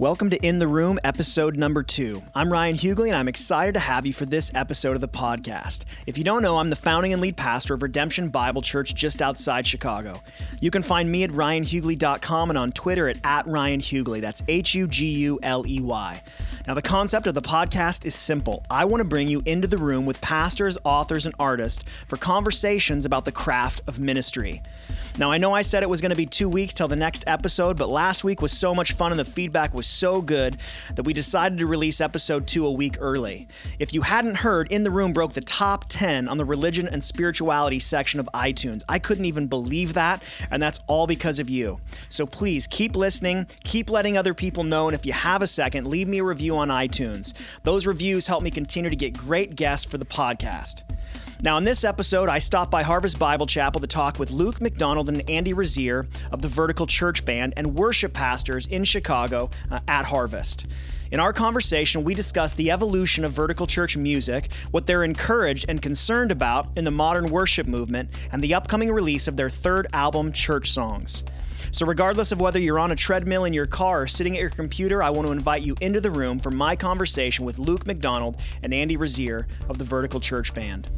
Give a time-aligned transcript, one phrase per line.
[0.00, 2.22] Welcome to In the Room, episode number two.
[2.34, 5.84] I'm Ryan Huguley, and I'm excited to have you for this episode of the podcast.
[6.06, 9.20] If you don't know, I'm the founding and lead pastor of Redemption Bible Church just
[9.20, 10.22] outside Chicago.
[10.58, 14.22] You can find me at ryanhuguley.com and on Twitter at, at Ryan Huguley.
[14.22, 16.22] That's H U G U L E Y.
[16.66, 18.64] Now, the concept of the podcast is simple.
[18.70, 23.04] I want to bring you into the room with pastors, authors, and artists for conversations
[23.04, 24.62] about the craft of ministry.
[25.18, 27.24] Now, I know I said it was going to be two weeks till the next
[27.26, 30.56] episode, but last week was so much fun and the feedback was so good
[30.94, 33.48] that we decided to release episode two a week early.
[33.78, 37.02] If you hadn't heard, In the Room broke the top 10 on the religion and
[37.02, 38.82] spirituality section of iTunes.
[38.88, 41.80] I couldn't even believe that, and that's all because of you.
[42.08, 45.86] So please keep listening, keep letting other people know, and if you have a second,
[45.86, 47.34] leave me a review on iTunes.
[47.62, 50.82] Those reviews help me continue to get great guests for the podcast.
[51.42, 55.08] Now, in this episode, I stopped by Harvest Bible Chapel to talk with Luke MacDonald
[55.08, 60.04] and Andy Rozier of the Vertical Church Band and worship pastors in Chicago uh, at
[60.04, 60.66] Harvest.
[61.10, 65.80] In our conversation, we discussed the evolution of vertical church music, what they're encouraged and
[65.80, 70.32] concerned about in the modern worship movement, and the upcoming release of their third album,
[70.32, 71.24] Church Songs.
[71.72, 74.50] So, regardless of whether you're on a treadmill in your car or sitting at your
[74.50, 78.40] computer, I want to invite you into the room for my conversation with Luke MacDonald
[78.62, 80.88] and Andy Rozier of the Vertical Church Band.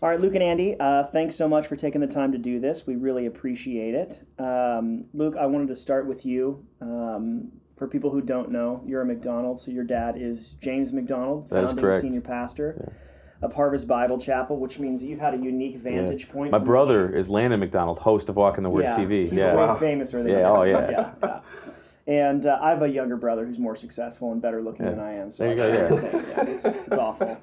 [0.00, 2.60] All right, Luke and Andy, uh, thanks so much for taking the time to do
[2.60, 2.86] this.
[2.86, 4.22] We really appreciate it.
[4.40, 6.64] Um, Luke, I wanted to start with you.
[6.80, 11.48] Um, for people who don't know, you're a MacDonald, so your dad is James MacDonald,
[11.48, 12.92] founding senior pastor
[13.40, 16.50] of Harvest Bible Chapel, which means you've had a unique vantage point.
[16.50, 19.22] My from brother is Landon MacDonald, host of Walk in the Word yeah, TV.
[19.22, 19.54] He's yeah.
[19.54, 20.30] way famous for that.
[20.30, 20.90] Yeah, oh, yeah.
[20.90, 21.40] yeah, yeah.
[22.08, 25.14] And uh, I have a younger brother who's more successful and better looking than I
[25.16, 25.30] am.
[25.30, 26.26] So There you I go, share yeah.
[26.28, 27.38] yeah it's, it's awful.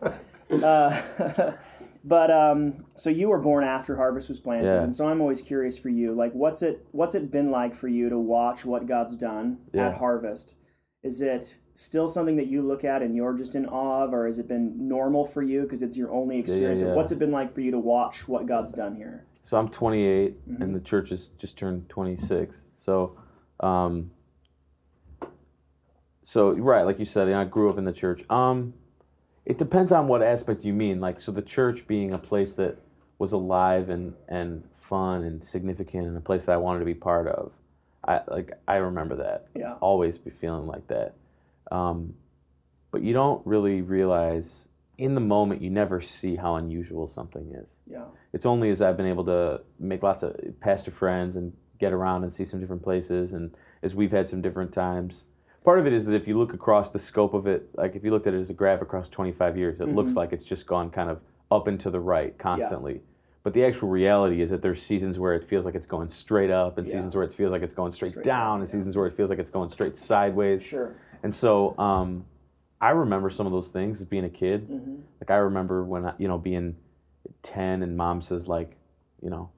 [0.51, 1.51] Uh,
[2.03, 4.81] but um, so you were born after Harvest was planted, Yeah.
[4.81, 6.13] and so I'm always curious for you.
[6.13, 9.89] Like, what's it what's it been like for you to watch what God's done Yeah.
[9.89, 10.57] at Harvest?
[11.03, 14.25] Is it still something that you look at and you're just in awe of, or
[14.25, 16.81] has it been normal for you because it's your only experience?
[16.81, 16.93] yeah.
[16.93, 19.25] What's it been like for you to watch what God's done here?
[19.43, 20.61] So I'm 28, Mm-hmm.
[20.63, 22.63] and the church has just turned 26.
[22.77, 23.17] So,
[23.59, 24.11] um,
[26.23, 28.23] so right, like you said, I grew up in the church.
[28.29, 28.73] Um,
[29.45, 30.99] it depends on what aspect you mean.
[30.99, 32.77] Like, so the church being a place that
[33.19, 36.95] was alive and and fun and significant, and a place that I wanted to be
[36.95, 37.51] part of.
[38.07, 39.47] I like I remember that.
[39.55, 39.75] Yeah.
[39.81, 41.13] Always be feeling like that.
[41.71, 42.15] Um,
[42.91, 45.61] but you don't really realize in the moment.
[45.61, 48.05] You never see how unusual something is Yeah.
[48.31, 52.23] it's only as I've been able to make lots of pastor friends and get around
[52.23, 53.51] and see some different places, and
[53.83, 55.25] as we've had some different times.
[55.65, 58.05] Part of it is that if you look across the scope of it, like if
[58.05, 60.67] you looked at it as a graph across 25 years, it looks like it's just
[60.67, 61.19] gone kind of
[61.51, 62.93] up and to the right constantly.
[62.93, 62.99] Yeah.
[63.43, 66.49] But the actual reality is that there's seasons where it feels like it's going straight
[66.51, 66.93] up, and Yeah.
[66.93, 68.71] seasons where it feels like it's going straight, Straight down, down, and yeah.
[68.71, 70.63] seasons where it feels like it's going straight sideways.
[70.63, 70.93] Sure.
[71.25, 72.25] And so um,
[72.79, 74.69] I remember some of those things as being a kid.
[74.69, 74.97] Mm-hmm.
[75.19, 76.75] Like I remember when I, you know being
[77.41, 78.77] ten and mom says like,
[79.23, 79.49] you know,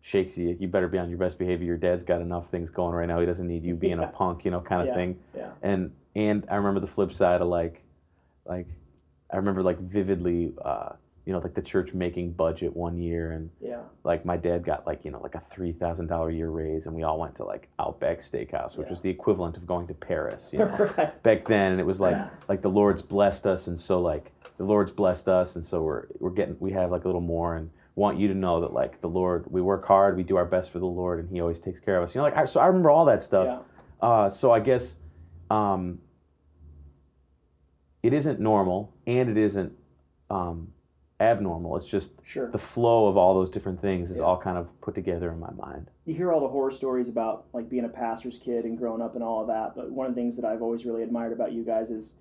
[0.00, 0.56] shakes you.
[0.56, 1.66] You better be on your best behavior.
[1.66, 3.18] Your dad's got enough things going right now.
[3.18, 5.18] He doesn't need you being a punk, you know, kind of Yeah, thing.
[5.36, 5.50] yeah.
[5.62, 7.82] And and I remember the flip side of like,
[8.44, 8.68] like,
[9.28, 10.90] I remember like vividly, uh,
[11.26, 13.80] you know, like the church making budget one year and Yeah.
[14.04, 16.94] like my dad got like you know like a three thousand dollar year raise, and
[16.94, 18.90] we all went to like Outback Steakhouse, which Yeah.
[18.92, 20.66] was the equivalent of going to Paris, you know,
[20.96, 21.22] Right.
[21.24, 21.72] back then.
[21.72, 22.30] And it was like Yeah.
[22.48, 26.06] like the Lord's blessed us, and so like the Lord's blessed us, and so we're
[26.20, 29.00] we're getting we have like a little more, and want you to know that like
[29.00, 31.58] the Lord, we work hard, we do our best for the Lord, and He always
[31.58, 32.14] takes care of us.
[32.14, 33.46] You know, like I, so I remember all that stuff.
[33.46, 34.08] Yeah.
[34.08, 34.98] Uh, so I guess
[35.50, 35.98] um,
[38.02, 39.72] it isn't normal, and it isn't.
[40.30, 40.72] Um,
[41.18, 42.50] abnormal it's just Sure.
[42.50, 44.24] the flow of all those different things is Yeah.
[44.24, 45.90] all kind of put together in my mind.
[46.04, 49.14] you hear all the horror stories about like being a pastor's kid and growing up
[49.14, 51.52] and all of that but one of the things that i've always really admired about
[51.52, 52.16] you guys is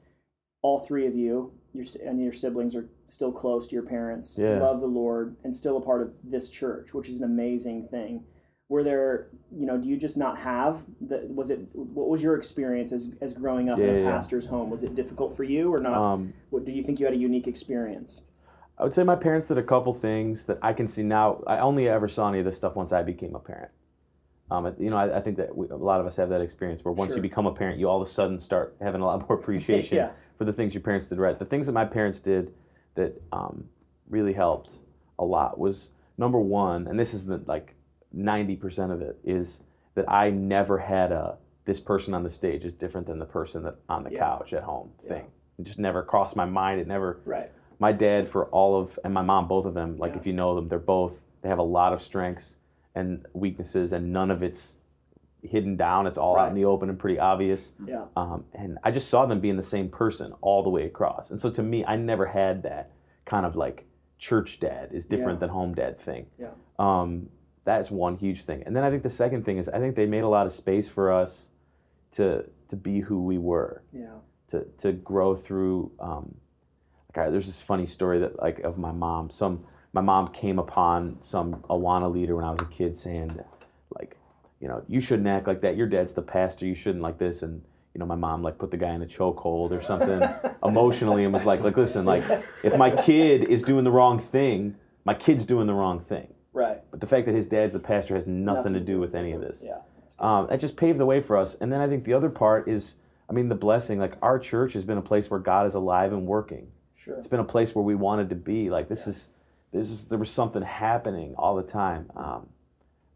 [0.61, 4.59] all three of you your, and your siblings are still close to your parents Yeah.
[4.59, 8.23] love the lord and still a part of this church which is an amazing thing
[8.69, 12.35] were there you know do you just not have the was it what was your
[12.37, 14.09] experience as, as growing up in a yeah.
[14.09, 17.05] pastor's home was it difficult for you or not Um, what do you think you
[17.05, 18.23] had a unique experience
[18.77, 21.41] I would say my parents did a couple things that I can see now.
[21.47, 23.71] I only ever saw any of this stuff once I became a parent.
[24.51, 26.83] Um, you know, I, I think that we, a lot of us have that experience
[26.83, 27.17] where once Sure.
[27.17, 29.97] you become a parent, you all of a sudden start having a lot more appreciation
[29.97, 30.11] Yeah.
[30.37, 31.39] for the things your parents did right.
[31.39, 32.53] The things that my parents did
[32.95, 33.69] that um,
[34.07, 34.75] really helped
[35.17, 37.75] a lot was number one, and this is the, like
[38.11, 39.63] ninety percent of it is
[39.95, 43.63] that I never had a this person on the stage is different than the person
[43.63, 44.19] that on the Yeah.
[44.19, 45.25] couch at home thing.
[45.57, 46.79] It just never crossed my mind.
[46.81, 47.49] It never right
[47.79, 50.19] my dad for all of and my mom both of them like Yeah.
[50.19, 52.57] if you know them they're both they have a lot of strengths
[52.95, 54.77] and weaknesses, and none of it's
[55.43, 56.07] hidden down.
[56.07, 57.73] It's all out in the open and pretty obvious.
[57.85, 58.05] Yeah.
[58.15, 61.29] Um, and I just saw them being the same person all the way across.
[61.29, 62.89] And so to me, I never had that
[63.25, 63.85] kind of like
[64.17, 65.39] church dad is different Yeah.
[65.41, 66.27] than home dad thing.
[66.39, 66.51] Yeah.
[66.79, 67.29] Um,
[67.65, 68.63] that's one huge thing.
[68.65, 70.51] And then I think the second thing is I think they made a lot of
[70.53, 71.49] space for us
[72.13, 74.19] to to be who we were, Yeah.
[74.47, 75.91] to to grow through.
[75.99, 76.35] Um,
[77.17, 79.29] I, there's this funny story that like of my mom.
[79.29, 83.39] Some my mom came upon some Awana leader when I was a kid saying
[83.97, 84.17] like,
[84.59, 85.77] you know, you shouldn't act like that.
[85.77, 86.65] Your dad's the pastor.
[86.65, 87.41] You shouldn't like this.
[87.41, 87.63] And
[87.93, 90.21] you know, my mom like put the guy in a chokehold or something
[90.63, 92.23] emotionally and was like, like listen, like
[92.63, 94.75] if my kid is doing the wrong thing,
[95.05, 96.33] my kid's doing the wrong thing.
[96.51, 96.81] Right.
[96.89, 99.41] But the fact that his dad's a pastor has nothing, to do with any of
[99.41, 99.63] this.
[99.63, 99.79] Yeah.
[100.19, 101.55] Um, that just paved the way for us.
[101.55, 102.95] And then I think the other part is,
[103.29, 103.99] I mean, the blessing.
[103.99, 106.71] Like our church has been a place where God is alive and working.
[106.95, 107.15] Sure.
[107.17, 108.69] It's been a place where we wanted to be.
[108.69, 109.29] Like this is,
[109.71, 112.09] this is there was something happening all the time.
[112.15, 112.47] Um,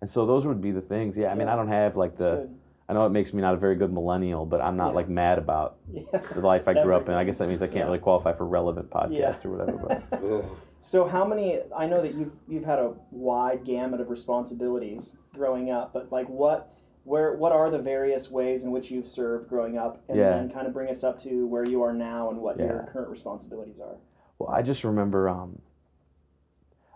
[0.01, 1.17] and so those would be the things.
[1.17, 1.31] Yeah.
[1.31, 1.53] I mean, Yeah.
[1.53, 2.35] I don't have like the.
[2.35, 2.55] good.
[2.87, 4.95] I know it makes me not a very good millennial, but I'm not Yeah.
[4.95, 6.03] like mad about Yeah.
[6.33, 7.13] the life I grew up in.
[7.13, 7.83] I guess that means I can't Yeah.
[7.85, 9.35] really qualify for relevant podcast Yeah.
[9.45, 10.03] or whatever.
[10.09, 10.45] But
[10.79, 11.59] So how many?
[11.75, 16.27] I know that you've you've had a wide gamut of responsibilities growing up, but like
[16.29, 16.73] what,
[17.09, 20.29] where, what are the various ways in which you've served growing up, and Yeah.
[20.29, 23.09] then kind of bring us up to where you are now and what your current
[23.09, 23.95] responsibilities are.
[24.37, 25.63] Well, I just remember, um,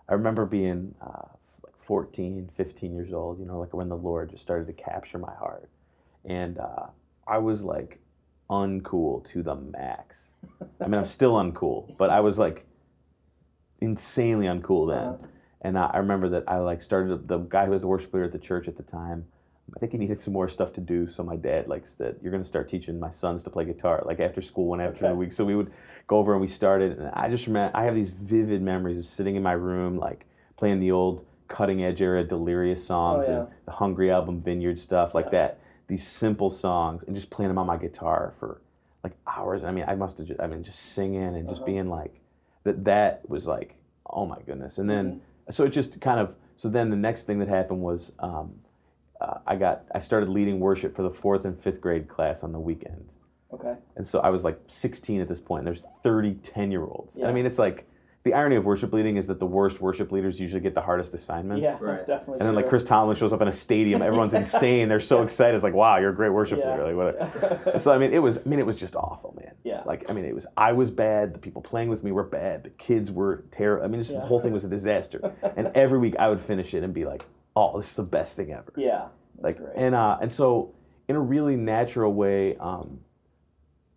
[0.08, 1.26] I remember being uh,
[1.64, 5.18] like 14, 15 years old, you know, like when the Lord just started to capture
[5.18, 5.68] my heart.
[6.24, 6.86] And uh,
[7.26, 7.98] I was like
[8.48, 10.30] uncool to the max.
[10.80, 12.66] I mean, I'm still uncool, but I was like
[13.80, 15.08] insanely uncool then.
[15.08, 15.26] Uh-huh.
[15.60, 18.32] And I remember that I like started, the guy who was the worship leader at
[18.32, 19.26] the church at the time,
[19.74, 21.08] I think he needed some more stuff to do.
[21.08, 24.02] So my dad like said, "You're going to start teaching my sons to play guitar,
[24.06, 25.08] like after school, one after Okay.
[25.08, 25.72] the week." So we would
[26.06, 26.98] go over and we started.
[26.98, 30.26] And I just remember I have these vivid memories of sitting in my room, like
[30.56, 33.38] playing the old cutting edge era Delirious songs Oh, yeah.
[33.40, 35.58] and the Hungry album, Vineyard stuff like that.
[35.88, 38.60] These simple songs and just playing them on my guitar for
[39.02, 39.64] like hours.
[39.64, 40.28] I mean, I must have.
[40.28, 41.66] Just, I mean, just singing and just Uh-huh.
[41.66, 42.20] being like
[42.62, 42.84] that.
[42.84, 43.74] That was like,
[44.08, 44.78] oh my goodness.
[44.78, 46.36] And then so it just kind of.
[46.56, 48.12] So then the next thing that happened was.
[48.20, 48.60] Um,
[49.24, 52.52] uh, I got I started leading worship for the fourth and fifth grade class on
[52.52, 53.10] the weekend.
[53.52, 53.74] Okay.
[53.96, 57.16] And so I was like 16 at this point, and there's 30 10 year olds.
[57.16, 57.86] And I mean, it's like
[58.24, 61.12] the irony of worship leading is that the worst worship leaders usually get the hardest
[61.14, 61.62] assignments.
[61.62, 61.90] Yeah, Right.
[61.90, 62.40] that's definitely.
[62.40, 62.68] And then like.
[62.70, 64.88] Chris Tomlin shows up in a stadium, everyone's insane.
[64.88, 65.54] They're so excited.
[65.54, 66.70] It's like, wow, you're a great worship Yeah.
[66.72, 66.84] leader.
[66.92, 67.70] Like whatever.
[67.74, 68.38] and so I mean, it was.
[68.44, 69.54] I mean, it was just awful, man.
[69.62, 69.82] Yeah.
[69.84, 70.46] Like I mean, it was.
[70.56, 71.34] I was bad.
[71.34, 72.64] The people playing with me were bad.
[72.64, 73.84] The kids were terrible.
[73.84, 74.20] I mean, just Yeah.
[74.20, 75.32] the whole thing was a disaster.
[75.56, 78.34] and every week I would finish it and be like, oh, this is the best
[78.36, 79.08] thing ever Yeah.
[79.38, 80.74] Like and uh, and so
[81.08, 83.00] in a really natural way um,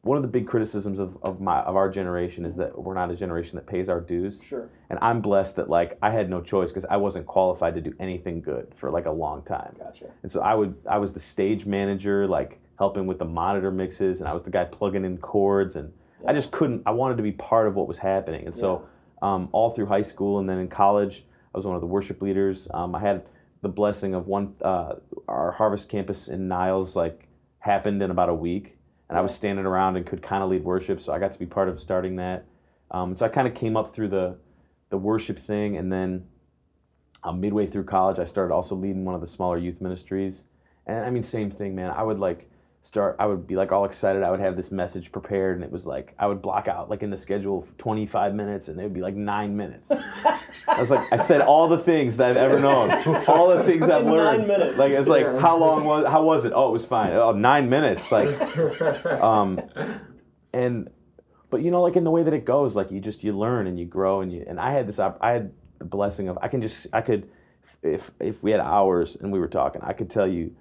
[0.08, 3.12] one of the big criticisms of, of my of our generation is that we're not
[3.12, 4.42] a generation that pays our dues.
[4.42, 4.70] Sure.
[4.90, 7.94] and i'm blessed that like i had no choice because i wasn't qualified to do
[8.00, 9.76] anything good for like a long time.
[9.78, 10.10] Gotcha.
[10.24, 14.22] and so i would i was the stage manager like helping with the monitor mixes
[14.22, 15.92] and i was the guy plugging in chords and
[16.26, 18.46] i just couldn't i wanted to be part of what was happening.
[18.46, 18.88] And so
[19.22, 22.22] um, all through high school and then in college i was one of the worship
[22.22, 22.68] leaders.
[22.74, 23.26] Um, i had
[23.62, 24.94] the blessing of one uh,
[25.28, 27.28] our harvest campus in niles like
[27.60, 28.78] happened in about a week
[29.10, 31.40] and i was standing around and could kind of lead worship so i got to
[31.40, 32.46] be part of starting that
[32.92, 34.38] um, so i kind of came up through the
[34.90, 36.28] the worship thing and then
[37.24, 40.46] uh, midway through college, I started also leading one of the smaller youth ministries.
[40.86, 41.92] And I mean, same thing, man.
[41.92, 42.50] I would like
[42.88, 44.24] start, I would be like all excited.
[44.24, 47.04] I would have this message prepared, and it was like, I would block out like
[47.04, 49.92] in the schedule 25 minutes, and it would be like nine minutes.
[50.68, 52.92] I was like, I said all the things that I've ever known,
[53.28, 54.48] all the things I've learned.
[54.48, 54.78] minutes.
[54.78, 56.54] Like, it's like, how long was, how was it?
[56.56, 57.12] Oh, it was fine.
[57.12, 58.10] Oh, nine minutes.
[58.10, 58.30] Like,
[59.06, 59.60] um,
[60.54, 60.90] and
[61.50, 63.68] but you know like in the way that it goes like you just you learn
[63.68, 66.38] and you grow and you and i had this op- i had the blessing of
[66.42, 67.30] i can just i could
[67.84, 70.54] if if we had hours and we were talking i could tell you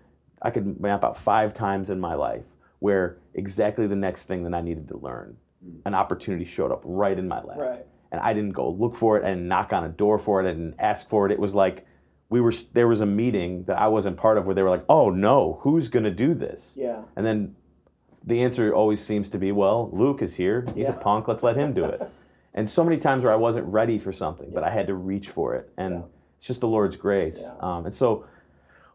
[0.46, 2.46] i could map out five times in my life
[2.78, 5.36] where exactly the next thing that i needed to learn
[5.84, 7.86] an opportunity showed up right in my lap Right.
[8.12, 10.74] and i didn't go look for it and knock on a door for it and
[10.78, 11.86] ask for it it was like
[12.28, 14.84] we were there was a meeting that i wasn't part of where they were like
[14.88, 17.02] oh no who's going to do this Yeah.
[17.16, 17.56] and then
[18.24, 20.66] the answer always seems to be, well, Luke is here.
[20.74, 21.28] He's a punk.
[21.28, 22.02] Let's let him do it.
[22.54, 25.28] and so many times where I wasn't ready for something, but I had to reach
[25.28, 25.70] for it.
[25.76, 26.02] And Yeah.
[26.38, 27.38] it's just the Lord's grace.
[27.44, 27.52] Yeah.
[27.60, 28.24] Um, and so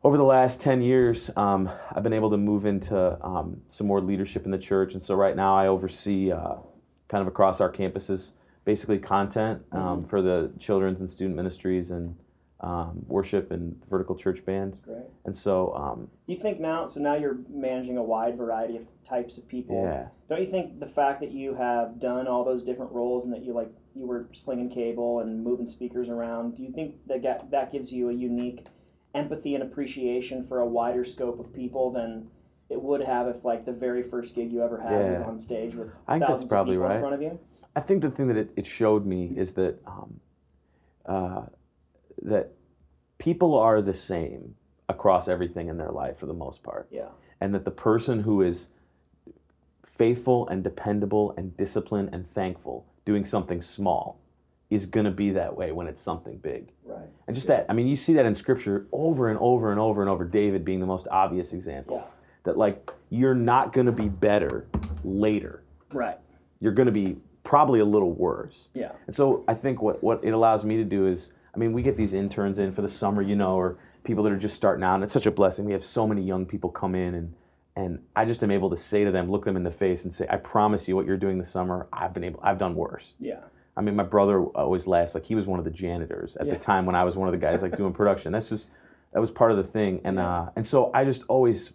[0.03, 4.01] over the last 10 years, um, I've been able to move into um, some more
[4.01, 4.93] leadership in the church.
[4.93, 6.55] And so right now I oversee uh,
[7.07, 8.31] kind of across our campuses,
[8.65, 9.77] basically content Mm-hmm.
[9.87, 12.15] um, for the children's and student ministries and
[12.61, 14.79] um, worship and vertical church band.
[14.83, 15.05] Great.
[15.25, 19.37] And so, um, You think now, so now you're managing a wide variety of types
[19.37, 19.83] of people.
[19.83, 20.07] Yeah.
[20.29, 23.43] Don't you think the fact that you have done all those different roles and that
[23.43, 27.71] you like you were slinging cable and moving speakers around, do you think that that
[27.71, 28.65] gives you a unique
[29.13, 32.29] empathy and appreciation for a wider scope of people than
[32.69, 35.75] it would have if like the very first gig you ever had was on stage
[35.75, 36.95] with I think that's thousands probably of people right.
[36.95, 37.39] in front of you.
[37.75, 40.19] I think the thing that it, it showed me is that um,
[41.05, 41.43] uh,
[42.21, 42.51] that
[43.17, 44.55] people are the same
[44.87, 47.09] across everything in their life for the most part, Yeah.
[47.39, 48.69] and that the person who is
[49.85, 54.20] faithful and dependable and disciplined and thankful doing something small
[54.71, 56.71] is going to be that way when it's something big.
[56.83, 57.05] Right.
[57.27, 60.01] And just that, I mean, you see that in scripture over and over and over
[60.01, 61.97] and over, David being the most obvious example.
[61.97, 62.11] Yeah.
[62.43, 64.65] That, like, you're not going to be better
[65.03, 65.61] later.
[65.93, 66.17] Right.
[66.59, 68.69] You're going to be probably a little worse.
[68.73, 68.93] Yeah.
[69.05, 71.83] And so I think what, what it allows me to do is, I mean, we
[71.83, 74.83] get these interns in for the summer, you know, or people that are just starting
[74.83, 75.65] out, and it's such a blessing.
[75.65, 77.35] We have so many young people come in, and
[77.75, 80.13] and I just am able to say to them, look them in the face, and
[80.13, 83.13] say, I promise you, what you're doing this summer, I've been able, I've done worse.
[83.19, 83.41] Yeah.
[83.75, 86.53] I mean, my brother always laughs like he was one of the janitors at Yeah.
[86.53, 88.31] the time when I was one of the guys like doing production.
[88.31, 88.69] That's just
[89.13, 91.73] that was part of the thing, and uh, and so I just always.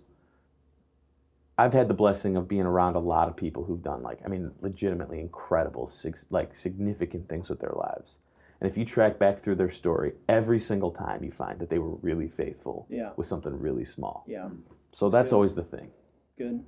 [1.58, 4.28] I've had the blessing of being around a lot of people who've done like I
[4.28, 8.18] mean, legitimately incredible, sig- like significant things with their lives.
[8.60, 11.78] And if you track back through their story, every single time you find that they
[11.78, 13.12] were really faithful Yeah.
[13.16, 14.24] with something really small.
[14.26, 14.48] Yeah.
[14.92, 15.90] So that's always the thing.
[16.38, 16.62] Good.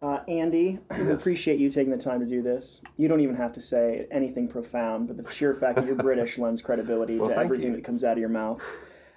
[0.00, 2.82] Uh, Andy, we appreciate you taking the time to do this.
[2.96, 6.38] You don't even have to say anything profound, but the sheer fact that you're British
[6.38, 7.76] lends credibility Well, to everything you.
[7.76, 8.62] that comes out of your mouth.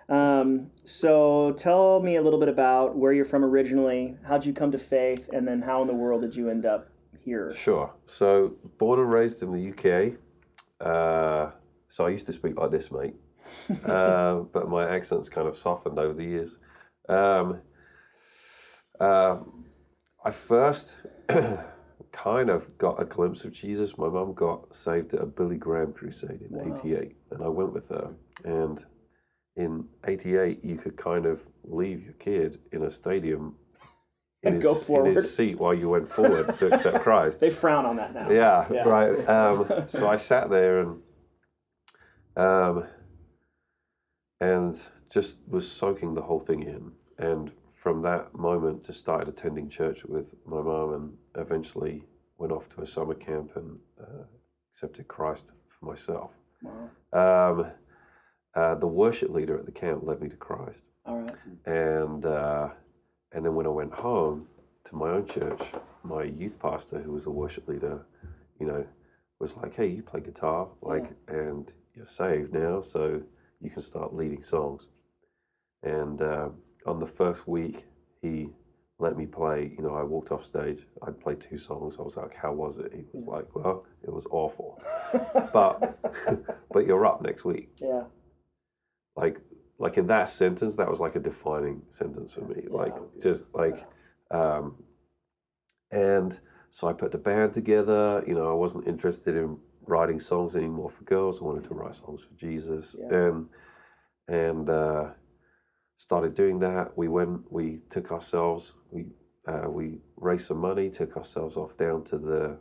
[0.09, 4.71] Um, so tell me a little bit about where you're from originally, how'd you come
[4.71, 6.89] to faith, and then how in the world did you end up
[7.23, 7.53] here?
[7.53, 7.93] Sure.
[8.05, 10.17] So, born and raised in the UK.
[10.85, 11.51] Uh,
[11.89, 13.13] so, I used to speak like this, mate.
[13.85, 16.57] uh, but my accent's kind of softened over the years.
[17.07, 17.61] Um,
[18.99, 19.39] uh,
[20.23, 20.97] I first
[22.11, 23.97] kind of got a glimpse of Jesus.
[23.97, 27.89] My mum got saved at a Billy Graham crusade in 88, and I went with
[27.89, 28.13] her.
[28.43, 28.83] And
[29.55, 33.55] in 88, you could kind of leave your kid in a stadium.
[34.43, 37.41] In And his, in his seat while you went forward to accept Christ.
[37.41, 38.27] They frown on that now.
[38.31, 38.89] Yeah, Yeah.
[38.89, 39.29] right.
[39.29, 41.01] Um, so I sat there and
[42.35, 42.87] um,
[44.39, 46.93] and just was soaking the whole thing in.
[47.19, 47.51] And
[47.81, 52.03] from that moment, just started attending church with my mum, and eventually
[52.37, 54.25] went off to a summer camp and uh,
[54.71, 56.37] accepted Christ for myself.
[56.61, 56.89] Wow.
[57.11, 57.71] Um,
[58.53, 61.31] uh, the worship leader at the camp led me to Christ All right.
[61.65, 62.69] and uh,
[63.31, 64.47] and then when I went home
[64.83, 65.71] to my own church,
[66.03, 68.05] my youth pastor, who was a worship leader,
[68.59, 68.85] you know,
[69.39, 73.23] was like, "Hey, you play guitar, like, and you're saved now, so
[73.59, 74.87] you can start leading songs."
[75.81, 76.49] And uh,
[76.85, 77.85] on the first week,
[78.21, 78.49] he
[78.99, 79.73] let me play.
[79.77, 80.85] You know, I walked off stage.
[81.05, 81.97] I'd played two songs.
[81.99, 84.81] I was like, "How was it?" He was like, "Well, it was awful,
[85.53, 85.97] but
[86.71, 88.03] but you're up next week." Yeah.
[89.15, 89.39] like
[89.79, 93.83] like in that sentence that was like a defining sentence for me like just like
[94.29, 94.75] um
[95.91, 96.39] and
[96.71, 99.57] so i put the band together you know i wasn't interested in
[99.87, 103.17] writing songs anymore for girls i wanted to write songs for jesus Yeah.
[103.17, 103.49] and
[104.27, 105.09] and uh
[106.01, 106.97] started doing that.
[106.97, 109.05] We went we took ourselves we
[109.47, 112.57] uh, we raised some money took ourselves off down to the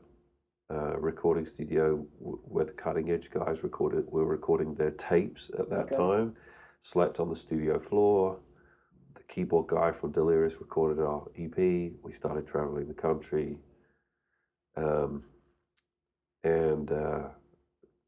[0.71, 5.51] uh, recording studio w- where the cutting edge guys recorded We were recording their tapes
[5.59, 5.97] at that Okay.
[5.97, 6.37] time.
[6.83, 8.41] Slept on the studio floor.
[9.15, 11.59] The keyboard guy from delirious recorded our ep
[12.07, 13.59] we started traveling the country.
[14.77, 15.25] Um,
[16.45, 17.29] and uh,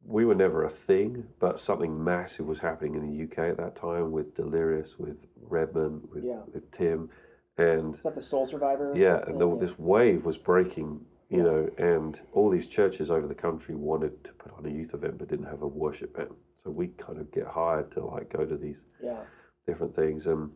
[0.05, 3.77] we were never a thing but something massive was happening in the uk at that
[3.77, 6.41] time with delirious with redman with, Yeah.
[6.53, 7.09] with tim
[7.57, 8.93] and Is that the Soul Survivor?
[8.97, 9.39] yeah, and thing?
[9.39, 14.25] there, this wave was breaking, you know, and all these churches over the country wanted
[14.25, 16.31] to put on a youth event but didn't have a worship band.
[16.63, 19.25] So we kind of get hired to like go to these Yeah.
[19.67, 20.27] different things.
[20.27, 20.53] And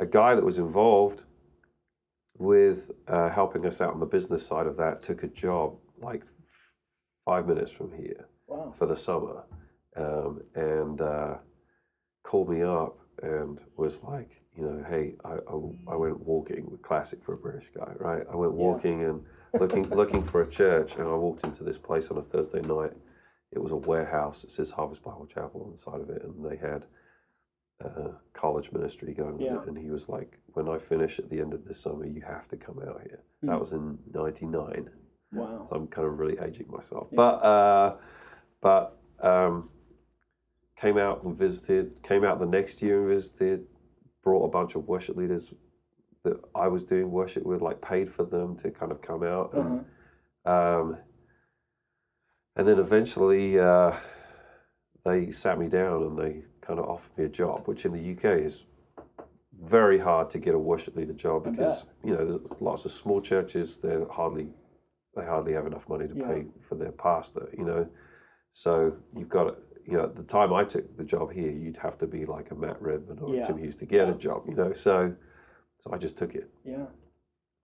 [0.00, 1.24] a guy that was involved
[2.36, 6.22] with uh, helping us out on the business side of that took a job like
[6.22, 6.72] f-
[7.24, 8.72] five minutes from here Wow.
[8.76, 9.44] for the summer
[9.96, 11.36] um, and uh,
[12.24, 17.22] called me up and was like, you know, hey, I, I, I went walking classic
[17.22, 18.24] for a British guy, right?
[18.30, 18.58] I went Yeah.
[18.66, 19.24] walking and
[19.58, 22.92] looking looking for a church, and I walked into this place on a Thursday night.
[23.52, 24.42] It was a warehouse.
[24.44, 26.84] It says Harvest Bible Chapel on the side of it, and they had
[27.84, 29.40] uh, college ministry going on.
[29.40, 29.62] Yeah.
[29.66, 32.48] And he was like, when I finish at the end of this summer, you have
[32.48, 33.20] to come out here.
[33.40, 33.46] Hmm.
[33.48, 34.90] That was in '99.
[35.32, 35.64] Wow.
[35.68, 37.08] So I'm kind of really aging myself.
[37.12, 37.96] But uh,
[38.60, 39.68] but um,
[40.76, 42.02] came out and visited.
[42.02, 43.66] Came out the next year and visited.
[44.22, 45.52] Brought a bunch of worship leaders
[46.22, 49.54] that I was doing worship with, like paid for them to kind of come out.
[49.54, 49.84] And,
[50.44, 50.98] um,
[52.56, 53.92] and then eventually uh,
[55.04, 58.12] they sat me down and they kind of offered me a job, which in the
[58.12, 58.66] UK is
[59.62, 63.20] very hard to get a worship leader job because you know there's lots of small
[63.20, 63.78] churches.
[63.78, 64.48] They're hardly
[65.16, 66.26] they hardly have enough money to Yeah.
[66.26, 67.48] pay for their pastor.
[67.56, 67.88] You know,
[68.52, 71.98] so you've got you know at the time I took the job here, you'd have
[71.98, 73.42] to be like a Matt Redman or Yeah.
[73.44, 74.14] Tim Hughes to get Yeah.
[74.14, 74.44] a job.
[74.48, 75.14] You know, so
[75.80, 76.50] so I just took it.
[76.64, 76.86] Yeah.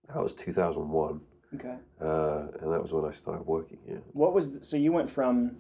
[0.09, 1.21] That was 2001,
[1.57, 1.77] Okay.
[2.01, 4.03] uh, and that was when I started working here.
[4.13, 5.57] What was so you went from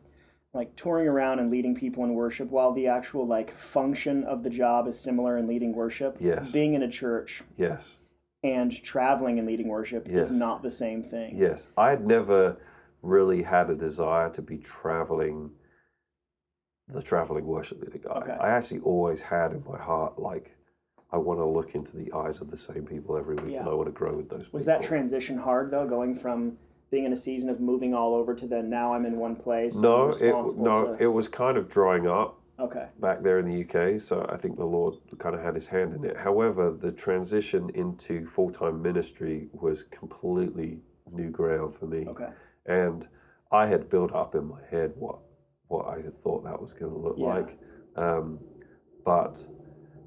[0.54, 4.48] like touring around and leading people in worship while the actual like function of the
[4.50, 6.16] job is similar in leading worship.
[6.20, 6.52] Yes.
[6.52, 7.98] Being in a church Yes.
[8.42, 10.30] and traveling and leading worship Yes.
[10.30, 11.36] is not the same thing.
[11.36, 12.56] Yes, I had never
[13.06, 15.50] really had a desire to be traveling,
[16.88, 18.10] the traveling worship leader guy.
[18.10, 18.32] Okay.
[18.32, 20.56] I actually always had in my heart, like,
[21.12, 23.60] I want to look into the eyes of the same people every week, Yeah.
[23.60, 24.58] and I want to grow with those people.
[24.58, 26.58] Was that transition hard though, going from
[26.90, 29.80] being in a season of moving all over to then now I'm in one place?
[29.80, 32.88] no, it no, to- it was kind of drying up okay.
[33.00, 34.00] back there in the UK.
[34.00, 36.16] So I think the Lord kind of had His hand in it.
[36.18, 40.80] However, the transition into full time ministry was completely
[41.12, 42.06] new ground for me.
[42.08, 42.28] Okay.
[42.66, 43.06] And
[43.50, 45.18] I had built up in my head what
[45.68, 47.26] what I had thought that was going to look Yeah.
[47.34, 47.58] like,
[47.96, 48.38] um,
[49.04, 49.44] but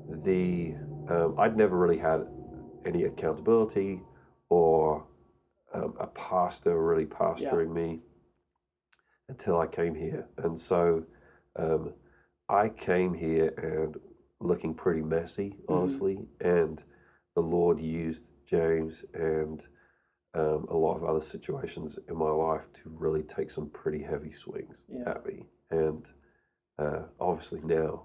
[0.10, 0.76] the
[1.10, 2.26] um, I'd never really had
[2.86, 4.02] any accountability
[4.50, 5.06] or
[5.74, 8.02] um, a pastor really pastoring me
[9.28, 11.04] until I came here, and so
[11.56, 11.94] um,
[12.48, 13.98] I came here and
[14.40, 16.82] looking pretty messy, honestly, and
[17.36, 19.64] the Lord used James and
[20.34, 24.32] um, a lot of other situations in my life to really take some pretty heavy
[24.32, 25.10] swings Yeah.
[25.10, 25.46] at me.
[25.72, 26.06] And
[26.78, 28.04] uh, obviously now,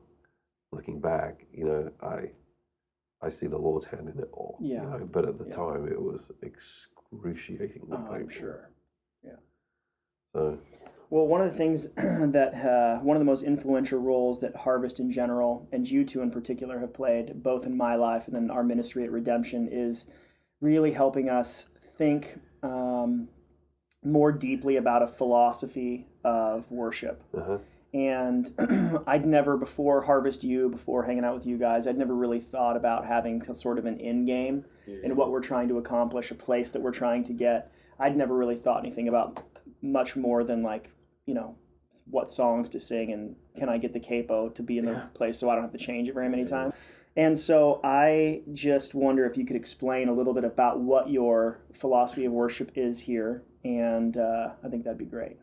[0.73, 2.31] looking back, you know, I
[3.21, 4.59] I see the Lord's hand in it all.
[4.61, 4.83] you Yeah.
[4.85, 5.53] know, but at the Yeah.
[5.57, 8.71] time, it was excruciatingly Oh, I'm sure.
[10.33, 10.59] So
[11.11, 14.99] Well, one of the things that uh, one of the most influential roles that Harvest
[14.99, 18.51] in general and you two in particular have played, both in my life and then
[18.51, 20.07] our ministry at Redemption, is
[20.61, 23.29] really helping us think um,
[24.05, 27.23] more deeply about a philosophy of worship.
[27.37, 27.59] uh-huh.
[27.93, 28.51] And
[29.07, 32.77] I'd never before Harvest You, before hanging out with you guys, I'd never really thought
[32.77, 34.65] about having some sort of an end game
[35.05, 37.71] in what we're trying to accomplish, a place that we're trying to get.
[37.99, 39.45] I'd never really thought anything about
[39.81, 40.91] much more than like,
[41.25, 41.57] you know,
[42.07, 45.39] what songs to sing and can I get the capo to be in the place
[45.39, 46.73] so I don't have to change it very many times.
[47.17, 51.61] And so I just wonder if you could explain a little bit about what your
[51.73, 55.37] philosophy of worship is here, and uh, I think that'd be great.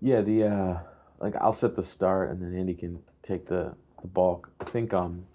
[0.00, 0.78] Yeah, the uh,
[1.20, 4.50] like I'll set the start, and then Andy can take the the bulk.
[4.60, 5.26] I think um,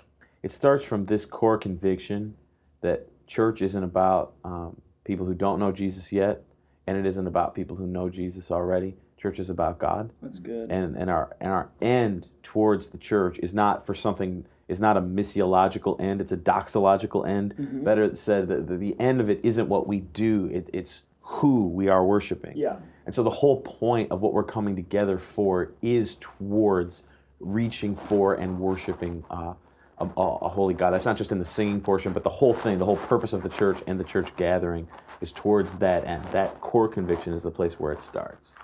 [0.43, 2.35] it starts from this core conviction
[2.81, 6.43] that church isn't about um, people who don't know Jesus yet,
[6.85, 8.97] and it isn't about people who know Jesus already.
[9.17, 10.71] Church is about God, That's good.
[10.71, 14.95] and and our and our end towards the church is not for something is not
[14.97, 17.53] a missiological end it's a doxological end
[17.83, 21.67] better said the, the, the end of it isn't what we do it, it's who
[21.67, 22.77] we are worshiping Yeah.
[23.05, 27.03] and so the whole point of what we're coming together for is towards
[27.39, 29.53] reaching for and worshiping uh,
[29.99, 30.91] a, a a holy God.
[30.91, 33.43] That's not just in the singing portion, but the whole thing, the whole purpose of
[33.43, 34.87] the church and the church gathering
[35.21, 36.23] is towards that end.
[36.37, 38.55] That core conviction is the place where it starts.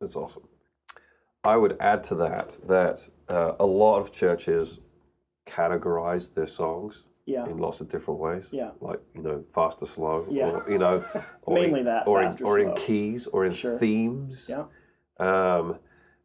[0.00, 0.44] That's awesome.
[1.44, 4.80] I would add to that that uh, a lot of churches
[5.46, 7.46] categorize their songs Yeah.
[7.46, 8.52] in lots of different ways.
[8.52, 8.70] Yeah.
[8.80, 10.26] Like, you know, fast or slow.
[10.30, 10.50] Yeah.
[10.50, 11.04] Or, you know,
[11.42, 13.78] or Mainly in, that, Or, in, or or in keys or in Sure.
[13.78, 14.48] themes.
[14.50, 14.64] Yeah.
[15.18, 15.78] Um,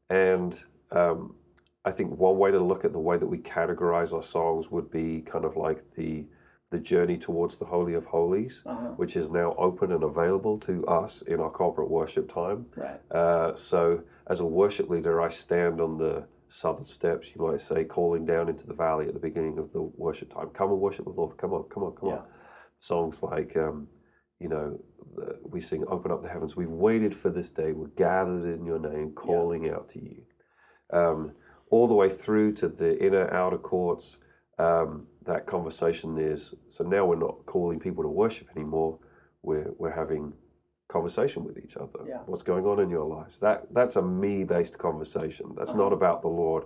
[0.10, 0.58] and
[0.92, 1.36] um,
[1.84, 4.90] I think one way to look at the way that we categorize our songs would
[4.92, 6.26] be kind of like the
[6.72, 8.88] the journey towards the Holy of Holies, Uh-huh.
[8.98, 12.66] which is now open and available to us in our corporate worship time.
[12.76, 13.00] Right.
[13.12, 17.84] Uh, so, as a worship leader, I stand on the southern steps, you might say,
[17.84, 20.50] calling down into the valley at the beginning of the worship time.
[20.50, 21.38] Come and worship the Lord.
[21.38, 22.16] Come on, come on, come Yeah.
[22.18, 22.26] on.
[22.80, 23.88] Songs like, um,
[24.40, 24.80] you know,
[25.16, 27.72] the, we sing "Open Up the Heavens." We've waited for this day.
[27.72, 30.24] We're gathered in Your name, calling out to You.
[30.92, 31.34] Um,
[31.70, 34.18] all the way through to the inner outer courts.
[34.60, 39.00] Um, that conversation is so now we're not calling people to worship anymore.
[39.42, 40.34] We're we're having
[40.88, 42.00] conversation with each other.
[42.08, 42.20] Yeah.
[42.26, 43.40] What's going on in your lives?
[43.40, 45.54] That that's a me-based conversation.
[45.58, 45.96] That's not uh-huh.
[45.96, 46.66] about the Lord,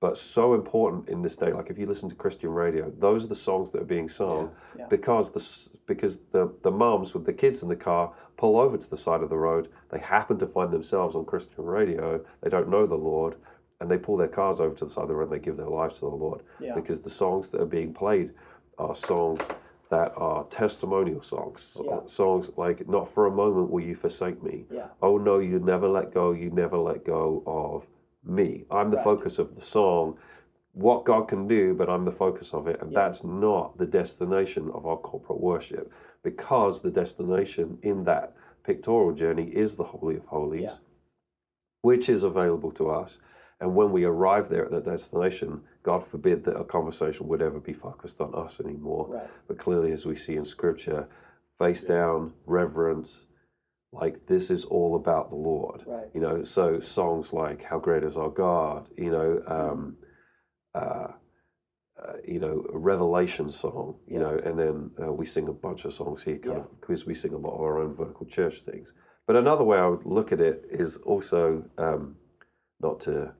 [0.00, 1.52] but so important in this day.
[1.52, 4.50] Like if you listen to Christian radio, those are the songs that are being sung
[4.74, 4.82] Yeah.
[4.82, 4.86] Yeah.
[4.88, 8.90] because the because the the moms with the kids in the car pull over to
[8.90, 9.68] the side of the road.
[9.90, 12.24] They happen to find themselves on Christian radio.
[12.42, 13.36] They don't know the Lord.
[13.78, 15.58] And they pull their cars over to the side of the road and they give
[15.58, 16.42] their lives to the Lord.
[16.58, 16.74] Yeah.
[16.74, 18.30] Because the songs that are being played
[18.78, 19.42] are songs
[19.90, 21.76] that are testimonial songs.
[21.82, 22.00] Yeah.
[22.06, 24.66] Songs like, Not for a moment will you forsake me.
[24.70, 24.88] Yeah.
[25.02, 27.86] Oh no, you never let go, you never let go of
[28.24, 28.64] me.
[28.70, 29.04] I'm the Right.
[29.04, 30.18] focus of the song.
[30.72, 32.82] what God can do, but I'm the focus of it.
[32.82, 35.90] And that's not the destination of our corporate worship
[36.22, 40.76] because the destination in that pictorial journey is the Holy of Holies, Yeah.
[41.80, 43.18] which is available to us.
[43.58, 47.60] And when we arrive there at that destination, God forbid that a conversation would ever
[47.60, 49.06] be focused on us anymore.
[49.08, 49.30] Right.
[49.46, 51.08] But clearly, as we see in Scripture,
[51.60, 53.26] face down, reverence,
[53.92, 55.84] like this is all about the Lord.
[55.86, 56.08] Right.
[56.12, 59.96] You know, so songs like "How Great Is Our God," you know, um,
[60.74, 61.12] uh,
[62.04, 65.84] uh, you know, a Revelation song, you know, and then uh, we sing a bunch
[65.84, 66.62] of songs here, kind Yeah.
[66.64, 68.92] of because we sing a lot of our own vertical church things.
[69.24, 71.42] But another way I would look at it is also
[71.78, 72.16] um,
[72.80, 73.34] not to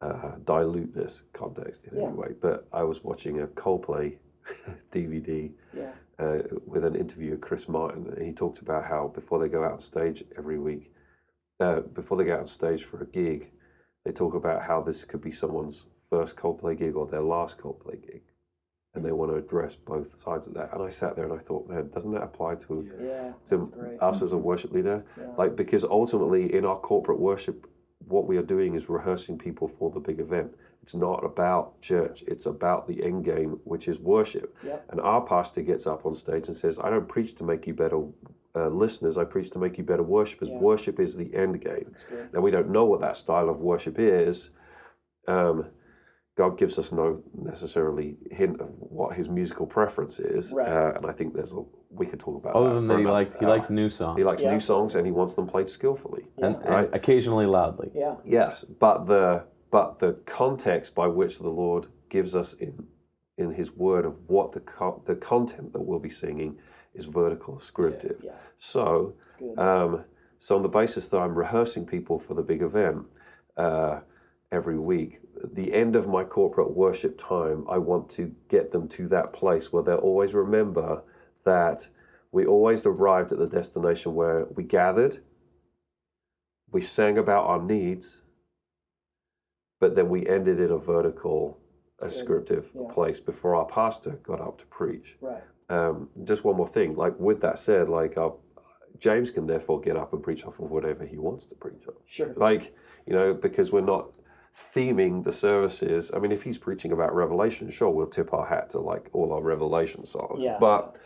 [0.00, 2.04] uh, dilute this context in Yeah.
[2.06, 4.16] any way, but I was watching a Coldplay
[4.92, 5.92] DVD Yeah.
[6.18, 9.64] uh, with an interview with Chris Martin, and he talked about how before they go
[9.64, 10.92] out on stage every week,
[11.60, 13.50] uh, before they go out on stage for a gig,
[14.04, 18.00] they talk about how this could be someone's first Coldplay gig or their last Coldplay
[18.04, 18.22] gig,
[18.94, 20.72] and they want to address both sides of that.
[20.72, 23.32] And I sat there and I thought, man, doesn't that apply to Yeah.
[23.48, 25.04] to us as a worship leader?
[25.18, 25.34] Yeah.
[25.36, 27.66] Like because ultimately in our corporate worship,
[28.10, 30.54] what we are doing is rehearsing people for the big event.
[30.82, 32.22] It's not about church.
[32.26, 34.56] It's about the end game, which is worship.
[34.64, 34.86] Yep.
[34.90, 37.74] And our pastor gets up on stage and says, "I don't preach to make you
[37.74, 38.02] better
[38.54, 39.16] uh, listeners.
[39.16, 40.48] I preach to make you better worshipers.
[40.48, 40.58] Yeah.
[40.58, 41.94] Worship is the end game."
[42.32, 44.50] Now we don't know what that style of worship is.
[45.28, 45.66] Um,
[46.36, 50.68] God gives us no necessarily hint of what his musical preference is, Right.
[50.68, 53.00] uh, and I think there's a we could talk about Other that than that, he
[53.02, 53.50] another likes he hour.
[53.50, 54.16] likes new songs.
[54.16, 54.52] he likes Yeah.
[54.52, 56.28] new songs and he wants them played skillfully.
[56.38, 56.60] and, Yeah.
[56.62, 56.90] and Right.
[56.94, 57.90] occasionally loudly.
[57.94, 58.16] Yeah.
[58.24, 62.86] Yes, but the but the context by which the Lord gives us in
[63.36, 66.58] in His Word of what the co- the content that we'll be singing
[66.94, 68.20] is vertical, ascriptive.
[68.22, 68.32] Yeah.
[68.58, 69.14] So,
[69.56, 70.04] um,
[70.38, 73.06] so on the basis that I'm rehearsing people for the big event
[73.56, 74.00] uh,
[74.52, 78.88] every week, at the end of my corporate worship time, I want to get them
[78.88, 81.02] to that place where they'll always remember
[81.44, 81.88] that
[82.32, 85.18] we always arrived at the destination where we gathered,
[86.70, 88.22] we sang about our needs,
[89.80, 91.58] but then we ended in a vertical,
[92.02, 92.92] ascriptive Yeah.
[92.92, 95.16] place before our pastor got up to preach.
[95.20, 95.42] right.
[95.68, 98.34] Um, just one more thing, like with that said, like our,
[98.98, 101.94] James can therefore get up and preach off of whatever he wants to preach on.
[102.06, 102.34] Sure.
[102.36, 102.74] Like,
[103.06, 104.12] you know, because we're not
[104.74, 106.10] theming the services.
[106.14, 109.32] I mean, if he's preaching about Revelation, sure, we'll tip our hat to like all
[109.32, 110.40] our Revelation songs.
[110.42, 110.58] Yeah.
[110.60, 110.98] But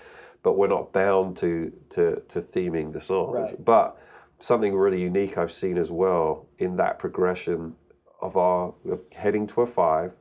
[0.43, 3.35] but we're not bound to to to theming the songs.
[3.35, 3.65] Right.
[3.65, 3.99] But
[4.41, 7.77] something really unique I've seen as well in that progression
[8.21, 10.15] of our of heading to a five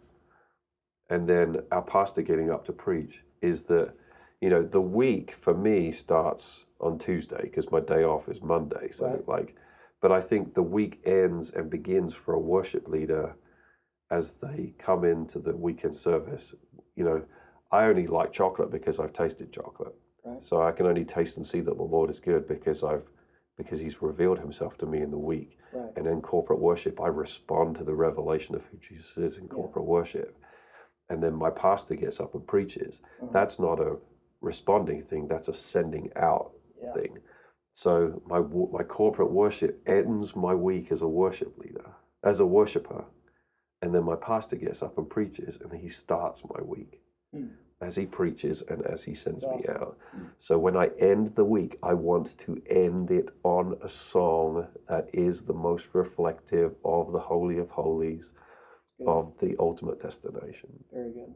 [1.10, 3.93] and then our pastor getting up to preach is that
[4.41, 8.89] you know the week for me starts on Tuesday because my day off is Monday
[8.91, 9.28] so Right.
[9.28, 9.56] like
[10.04, 13.36] but I think the week ends and begins for a worship leader
[14.12, 16.54] as they come into the weekend service
[16.96, 17.24] you know
[17.72, 20.42] I only like chocolate because I've tasted chocolate Right.
[20.46, 23.08] so I can only taste and see that the Lord is good because I've
[23.58, 25.92] because he's revealed himself to me in the week Right.
[25.98, 29.86] and in corporate worship, I respond to the revelation of who Jesus is in corporate
[29.86, 30.38] worship.
[31.10, 33.02] And then my pastor gets up and preaches.
[33.22, 33.32] Uh-huh.
[33.34, 33.98] That's not a
[34.42, 36.94] responding thing, that's a sending out Yeah.
[36.94, 37.18] thing.
[37.74, 41.92] So my my corporate worship ends my week as a worship leader,
[42.24, 43.06] as a worshiper.
[43.82, 47.02] And then my pastor gets up and preaches and he starts my week
[47.34, 47.48] Hmm.
[47.82, 49.82] as he preaches and as he sends That's me awesome.
[49.84, 49.98] out.
[50.40, 55.10] So when I end the week, I want to end it on a song that
[55.14, 58.34] is the most reflective of the Holy of Holies,
[59.06, 60.70] of the ultimate destination.
[60.94, 61.34] Very good.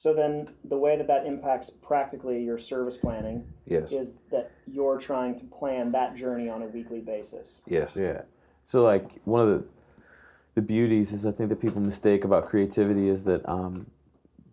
[0.00, 3.92] So then, the way that that impacts practically your service planning Yes.
[3.92, 7.62] is that you're trying to plan that journey on a weekly basis.
[7.66, 7.98] Yes.
[8.00, 8.22] Yeah.
[8.64, 9.64] So like one of the
[10.54, 13.90] the beauties is I think that people mistake about creativity is that um,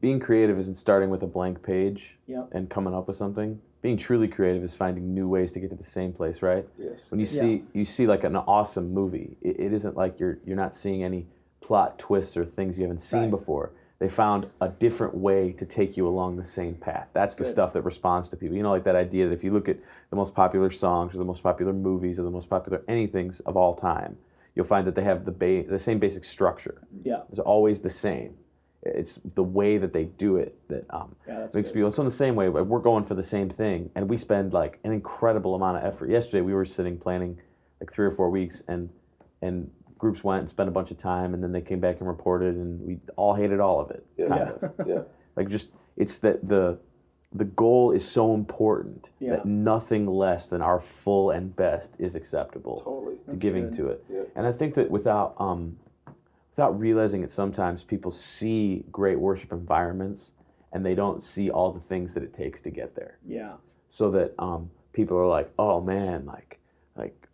[0.02, 2.50] being creative isn't starting with a blank page Yep.
[2.52, 3.62] and coming up with something.
[3.82, 6.68] Being truly creative is finding new ways to get to the same place, right?
[6.76, 7.10] Yes.
[7.10, 10.58] When you see you see like an awesome movie, it, it isn't like you're you're
[10.58, 11.26] not seeing any
[11.62, 13.30] plot twists or things you haven't seen Right.
[13.32, 13.72] before.
[14.00, 17.10] They found a different way to take you along the same path.
[17.14, 17.50] That's the Good.
[17.50, 18.56] stuff that responds to people.
[18.56, 19.78] You know, like that idea that if you look at
[20.12, 23.58] the most popular songs or the most popular movies or the most popular anythings of
[23.58, 24.18] all time,
[24.54, 26.82] you'll find that they have the ba- the same basic structure.
[27.04, 27.22] Yeah.
[27.30, 28.36] It's always the same.
[28.84, 31.74] It's the way that they do it that um, Yeah, makes good.
[31.74, 31.90] people.
[31.92, 34.80] So in the same way, we're going for the same thing, and we spend like
[34.84, 36.10] an incredible amount of effort.
[36.12, 37.40] Yesterday, we were sitting planning
[37.82, 38.90] like three or four weeks, and
[39.42, 42.08] and groups went and spent a bunch of time, and then they came back and
[42.08, 44.06] reported, and we all hated all of it.
[44.18, 44.30] Kind
[44.62, 44.68] Yeah.
[44.70, 45.02] of yeah.
[45.36, 46.80] like just it's that the
[47.34, 49.32] the goal is so important Yeah.
[49.38, 53.18] that nothing less than our full and best is acceptable Totally.
[53.30, 53.76] to giving good.
[53.78, 54.06] to it.
[54.10, 54.22] Yeah.
[54.36, 55.78] And I think that without um,
[56.52, 60.32] without realizing it, sometimes people see great worship environments
[60.72, 63.18] and they don't see all the things that it takes to get there.
[63.26, 63.54] Yeah.
[63.90, 66.60] So that um, people are like, oh man, like,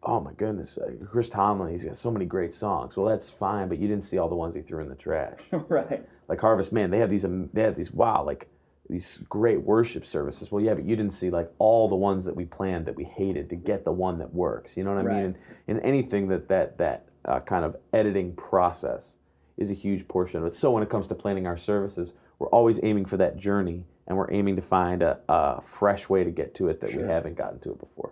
[0.06, 2.98] oh my goodness, uh, Chris Tomlin, he's got so many great songs.
[2.98, 5.40] Well, that's fine, but you didn't see all the ones he threw in the trash.
[5.52, 6.04] right.
[6.28, 8.48] like Harvest, man, they have these, they have these, wow, like
[8.90, 10.52] these great worship services.
[10.52, 13.06] Well, yeah, but you didn't see like all the ones that we planned that we
[13.06, 14.76] hated to get the one that works.
[14.76, 15.16] You know what I Right.
[15.16, 15.26] mean?
[15.26, 15.38] And,
[15.68, 19.16] and anything that that that uh, kind of editing process
[19.58, 20.54] is a huge portion of it.
[20.54, 24.18] So when it comes to planning our services, we're always aiming for that journey, and
[24.18, 27.36] we're aiming to find a, a fresh way to get to it that we haven't
[27.38, 28.12] gotten to it before.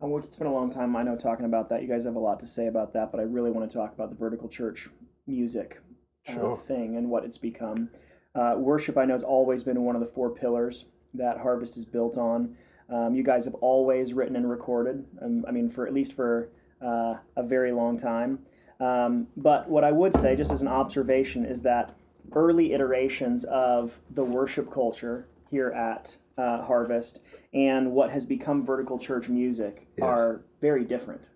[0.00, 1.82] And we could spend a long time, I know, talking about that.
[1.82, 3.94] You guys have a lot to say about that, but I really want to talk
[3.94, 4.88] about the vertical church
[5.26, 5.80] music
[6.28, 6.56] uh, Sure.
[6.56, 7.90] thing and what it's become.
[8.34, 11.86] Uh, worship, I know, has always been one of the four pillars that Harvest is
[11.86, 12.56] built on.
[12.90, 15.06] Um, you guys have always written and recorded.
[15.22, 16.50] Um, I mean, for at least for
[16.82, 18.40] uh, a very long time.
[18.78, 21.94] Um, but what I would say, just as an observation, is that
[22.32, 27.20] early iterations of the worship culture here at uh, Harvest
[27.52, 31.28] and what has become vertical church music are very different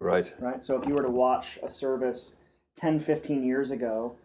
[0.00, 0.32] Right.
[0.38, 0.62] right?
[0.62, 2.36] So if you were to watch a service
[2.76, 4.16] 10, 15 years ago,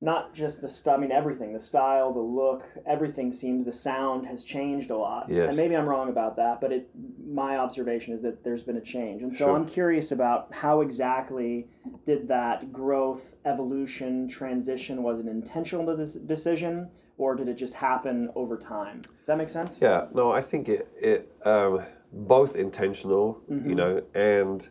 [0.00, 4.26] not just the stuff, I mean, everything, the style, the look, everything seemed, the sound
[4.26, 5.28] has changed a lot.
[5.30, 5.48] Yes.
[5.48, 6.90] And maybe I'm wrong about that, but it,
[7.26, 9.22] my observation is that there's been a change.
[9.22, 9.56] And so Sure.
[9.56, 11.68] I'm curious about how exactly
[12.04, 15.86] did that growth, evolution, transition, was it intentional
[16.26, 19.00] decision or did it just happen over time?
[19.02, 19.80] Does that make sense?
[19.80, 24.68] Yeah, no, I think it it um, both intentional, you know, and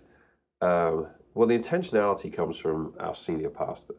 [0.62, 3.96] um, well, the intentionality comes from our senior pastor.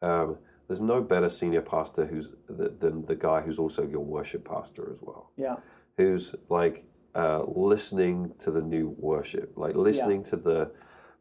[0.00, 4.48] Um, there's no better senior pastor who's th- than the guy who's also your worship
[4.48, 5.56] pastor as well, Yeah.
[5.96, 10.70] who's like uh, listening to the new worship, like listening to the.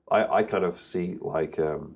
[0.09, 1.95] I, I kind of see like um,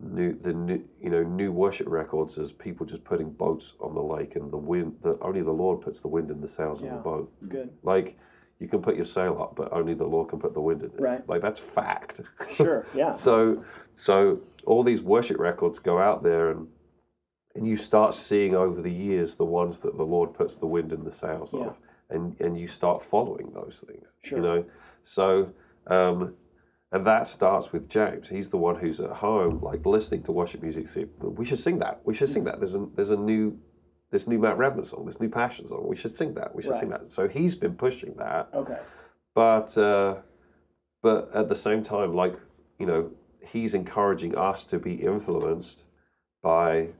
[0.00, 4.02] new the new you know new worship records as people just putting boats on the
[4.02, 6.90] lake and the wind the only the Lord puts the wind in the sails of
[6.90, 7.32] the boat.
[7.38, 7.70] It's good.
[7.82, 8.18] Like
[8.58, 10.90] you can put your sail up, but only the Lord can put the wind in
[10.90, 11.00] it.
[11.00, 11.26] Right.
[11.28, 12.20] Like that's fact.
[12.50, 12.86] Sure.
[12.94, 13.12] Yeah.
[13.12, 16.68] so so all these worship records go out there and
[17.56, 20.92] and you start seeing over the years the ones that the Lord puts the wind
[20.92, 21.66] in the sails Yeah.
[21.66, 21.78] of,
[22.10, 24.06] and and you start following those things.
[24.22, 24.38] Sure.
[24.38, 24.64] You know,
[25.04, 25.52] so
[25.86, 26.34] um,
[26.94, 28.28] and that starts with James.
[28.28, 30.86] He's the one who's at home, like listening to worship music.
[30.86, 32.00] See, we should sing that.
[32.04, 32.60] We should sing that.
[32.60, 33.58] There's a there's a new
[34.12, 35.88] this new Matt Redman song, this new Passion song.
[35.88, 36.54] We should sing that.
[36.54, 37.08] We should sing that.
[37.08, 38.78] So he's been pushing that Okay.
[39.34, 40.18] but uh,
[41.02, 42.36] but at the same time, like
[42.78, 43.10] you know,
[43.44, 45.84] he's encouraging us to be influenced
[46.44, 46.90] by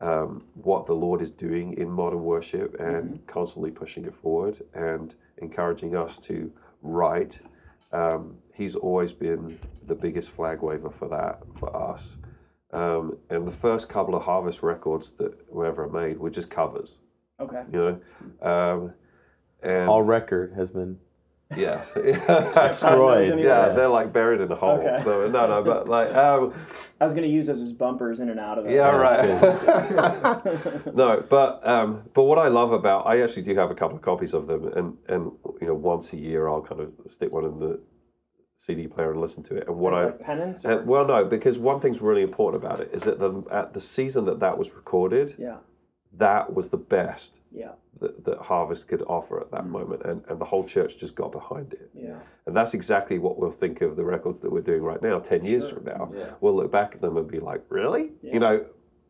[0.00, 5.14] um, what the Lord is doing in modern worship and constantly pushing it forward and
[5.36, 7.40] encouraging us to write.
[7.92, 12.16] Um, he's always been the biggest flag waver for that for us.
[12.72, 16.98] Um, and the first couple of Harvest records that were ever made were just covers,
[17.40, 17.62] Okay.
[17.72, 17.78] you
[18.42, 18.48] know.
[18.48, 18.92] Um,
[19.62, 20.98] and All record has been
[21.56, 21.92] yes,
[22.54, 23.30] destroyed.
[23.30, 23.44] Anyway.
[23.46, 24.78] Yeah, they're like buried in a hole.
[24.80, 24.98] Okay.
[25.02, 26.52] So no, no, but like, um,
[27.00, 28.72] I was going to use those as bumpers in and out of it.
[28.72, 29.20] yeah, right.
[30.94, 34.02] no, but um, but what I love about, I actually do have a couple of
[34.02, 37.44] copies of them, and and you know, once a year I'll kind of stick one
[37.44, 37.80] in the
[38.56, 39.68] CD player and listen to it.
[39.68, 40.64] And what I like penance.
[40.64, 43.80] Uh, well, no, because one thing's really important about it is that the, at the
[43.80, 45.58] season that that was recorded, yeah.
[46.16, 47.72] that was the best Yeah.
[48.00, 51.32] that, that Harvest could offer at that moment, and, and the whole church just got
[51.32, 51.90] behind it.
[51.94, 52.18] Yeah.
[52.46, 55.44] And that's exactly what we'll think of the records that we're doing right now, 10
[55.44, 56.10] years from now.
[56.14, 56.30] Yeah.
[56.40, 58.12] We'll look back at them and be like, really?
[58.22, 58.64] You know,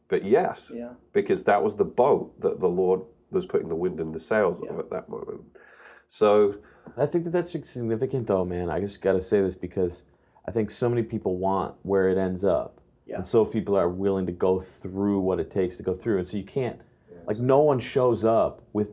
[0.08, 0.94] but yes, Yeah.
[1.12, 4.60] because that was the boat that the Lord was putting the wind in the sails
[4.60, 5.42] of at that moment.
[6.08, 6.56] So,
[6.96, 8.70] I think that that's significant, though, man.
[8.70, 10.04] I just got to say this because
[10.46, 13.16] I think so many people want where it ends up, Yeah.
[13.16, 16.18] and so people are willing to go through what it takes to go through.
[16.18, 16.80] And so you can't,
[17.26, 18.90] like, no one shows up with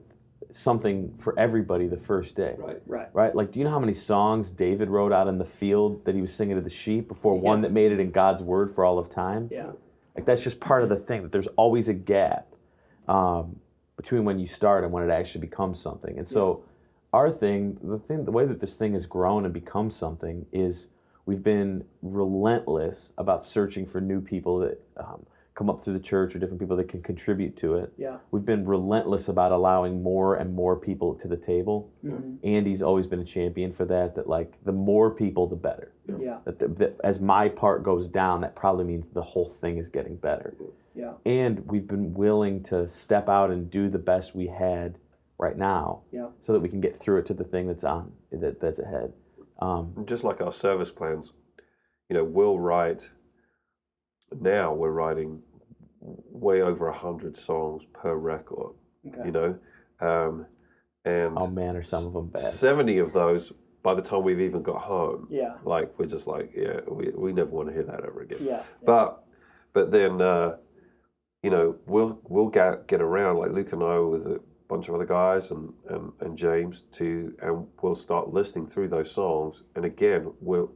[0.52, 2.56] something for everybody the first day.
[2.58, 2.82] Right.
[2.86, 3.10] Right.
[3.14, 3.36] Right?
[3.36, 6.22] Like, do you know how many songs David wrote out in the field that he
[6.22, 9.00] was singing to the sheep before one that made it in God's word for all
[9.00, 9.50] of time?
[9.52, 9.72] Yeah.
[10.16, 12.54] Like that's just part of the thing that there's always a gap
[13.08, 13.62] um,
[13.98, 16.20] between when you start and when it actually becomes something.
[16.20, 16.64] And so
[17.14, 20.90] our thing, the thing, the way that this thing has grown and become something is
[21.26, 26.36] we've been relentless about searching for new people that um, come up through the church
[26.36, 27.94] or different people that can contribute to it.
[27.96, 28.18] Yeah.
[28.32, 31.92] We've been relentless about allowing more and more people to the table.
[32.44, 34.16] Andy's always been a champion for that.
[34.16, 36.40] That like the more people, the better Yeah.
[36.46, 39.90] that, the, that as my part goes down, that probably means the whole thing is
[39.90, 40.56] getting better.
[40.96, 41.14] Yeah.
[41.26, 44.98] And we've been willing to step out and do the best we had
[45.40, 46.28] right now, Yeah.
[46.42, 49.14] so that we can get through it to the thing that's on that, that's ahead.
[49.60, 51.34] Um, just like our service plans,
[52.10, 53.12] you know, we'll write
[54.40, 55.42] now we're writing
[56.02, 58.74] way over a hundred songs per record.
[59.08, 59.26] Okay.
[59.26, 59.60] You know,
[60.00, 60.46] um,
[61.06, 62.42] and Oh man, are some of them bad?
[62.42, 63.52] seventy of those
[63.84, 65.28] by the time we've even got home.
[65.30, 65.58] Yeah.
[65.64, 68.40] Like we're just like, yeah, we, we never want to hear that ever again.
[68.42, 68.64] Yeah.
[68.86, 69.24] But
[69.74, 70.58] but then uh,
[71.44, 74.42] you know we'll we'll get get around like Luke and I with a
[74.74, 79.12] bunch of other guys and, and, and James to and we'll start listening through those
[79.12, 80.68] songs and again we're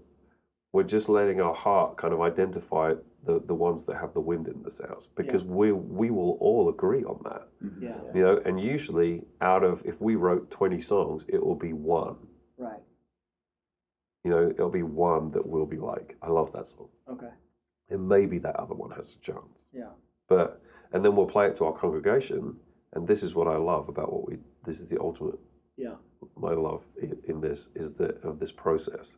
[0.72, 2.94] we're just letting our heart kind of identify
[3.26, 6.70] the, the ones that have the wind in the sails because we we will all
[6.70, 7.84] agree on that mm-hmm.
[7.86, 7.96] Yeah.
[8.14, 12.18] you know and usually out of if we wrote 20 songs it will be one
[12.60, 12.84] Right.
[14.24, 17.34] you know it'll be one that will be like I love that song Okay.
[17.90, 19.94] and maybe that other one has a chance Yeah.
[20.30, 20.62] but
[20.94, 22.58] and then we'll play it to our congregation
[22.94, 25.40] and this is what i love about what we this is the ultimate
[25.78, 25.96] Yeah.
[26.36, 29.18] my love in, in this is that of this process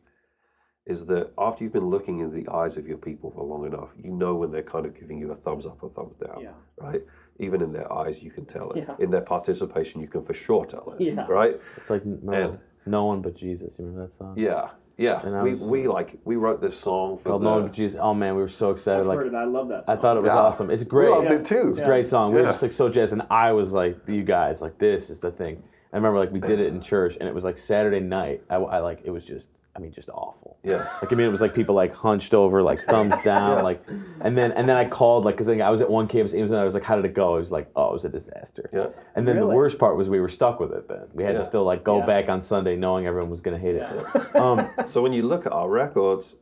[0.86, 3.94] is that after you've been looking in the eyes of your people for long enough
[4.04, 6.54] you know when they're kind of giving you a thumbs up or thumbs down Yeah.
[6.78, 7.04] right
[7.40, 8.96] even in their eyes you can tell it Yeah.
[9.00, 11.26] in their participation you can for sure tell it Yeah.
[11.28, 13.78] right It's like no, And- no one but Jesus.
[13.78, 14.34] You remember that song?
[14.38, 17.60] yeah yeah And I we, was- we like we wrote this song for Called the,
[17.62, 18.00] No Jesus.
[18.02, 19.00] Oh man, we were so excited.
[19.02, 19.34] I've like heard it.
[19.36, 20.38] I love that I thought it was Yeah.
[20.38, 20.70] awesome.
[20.70, 21.10] It's great.
[21.10, 21.70] We loved it too.
[21.70, 22.34] It's a great song.
[22.34, 25.20] We were just like so jazzed, and I was like, "You guys, like this is
[25.22, 28.00] the thing." I remember like we did it in church, and it was like Saturday
[28.02, 28.44] night.
[28.50, 30.58] I, I like it was just, I mean, just awful.
[30.64, 30.90] Yeah.
[31.02, 33.82] Like I mean, it was like people like hunched over, like thumbs down, like,
[34.20, 36.64] and then and then I called like because I was at one campus, and I
[36.66, 38.88] was like, "How did it go?" It was like, "Oh, it was a disaster." Yeah.
[39.16, 39.50] And then Really?
[39.50, 40.88] the worst part was we were stuck with it.
[40.88, 41.40] Then we had Yeah.
[41.40, 42.06] to still like go Yeah.
[42.08, 44.36] back on Sunday, knowing everyone was gonna hate it.
[44.36, 46.38] Um, So when you look at our records,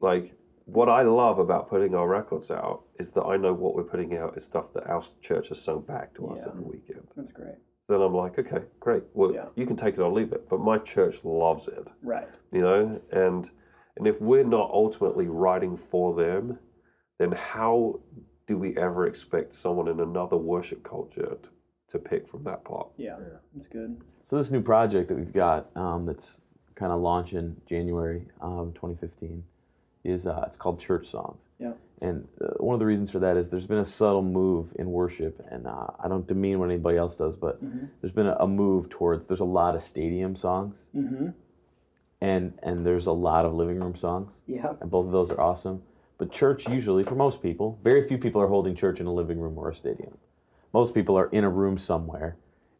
[0.00, 3.84] like what I love about putting our records out is that I know what we're
[3.84, 6.48] putting out is stuff that our church has sung back to us Yeah.
[6.50, 7.08] at the weekend.
[7.16, 7.56] That's great.
[7.88, 9.04] Then I'm like, okay, great.
[9.14, 9.46] Well, Yeah.
[9.56, 12.28] you can take it or leave it, but my church loves it, Right.
[12.52, 13.00] you know.
[13.10, 13.50] And
[13.96, 16.60] and if we're not ultimately writing for them,
[17.18, 17.98] then how
[18.46, 21.48] do we ever expect someone in another worship culture to,
[21.88, 22.90] to pick from that pot?
[22.96, 23.16] Yeah.
[23.52, 24.00] That's good.
[24.22, 26.42] So this new project that we've got um, that's
[26.76, 29.42] kind of launching January um, 2015
[30.04, 31.48] is uh, it's called Church Songs.
[31.58, 31.72] Yeah.
[32.00, 34.92] And uh, one of the reasons for that is there's been a subtle move in
[34.92, 37.58] worship, and uh, I don't demean what anybody else does, but
[38.00, 41.30] there's been a, a move towards there's a lot of stadium songs, Mm-hmm.
[42.20, 44.74] and and there's a lot of living room songs, Yeah.
[44.80, 45.82] and both of those are awesome.
[46.18, 49.38] But church usually, for most people, very few people are holding church in a living
[49.40, 50.18] room or a stadium.
[50.72, 52.36] Most people are in a room somewhere,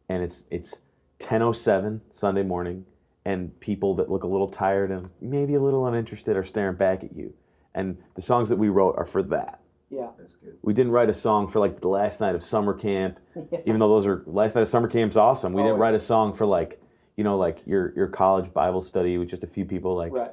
[0.07, 0.81] and it's it's
[1.19, 2.85] 10:07 Sunday morning,
[3.25, 7.03] and people that look a little tired and maybe a little uninterested are staring back
[7.03, 7.33] at you.
[7.79, 9.61] And the songs that we wrote are for that.
[9.89, 10.09] Yeah.
[10.19, 10.57] That's good.
[10.61, 13.17] We didn't write a song for like the last night of summer camp,
[13.65, 15.53] even though those are last night of summer camp's awesome.
[15.53, 16.81] We didn't write a song for like
[17.17, 20.31] you know like your your college Bible study with just a few people like Right.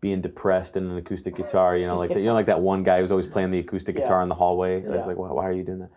[0.00, 1.76] being depressed and an acoustic guitar.
[1.76, 4.18] You know like you know like that one guy who's always playing the acoustic guitar
[4.18, 4.22] Yeah.
[4.24, 4.84] in the hallway.
[4.86, 5.90] I was like, why, why are you doing that?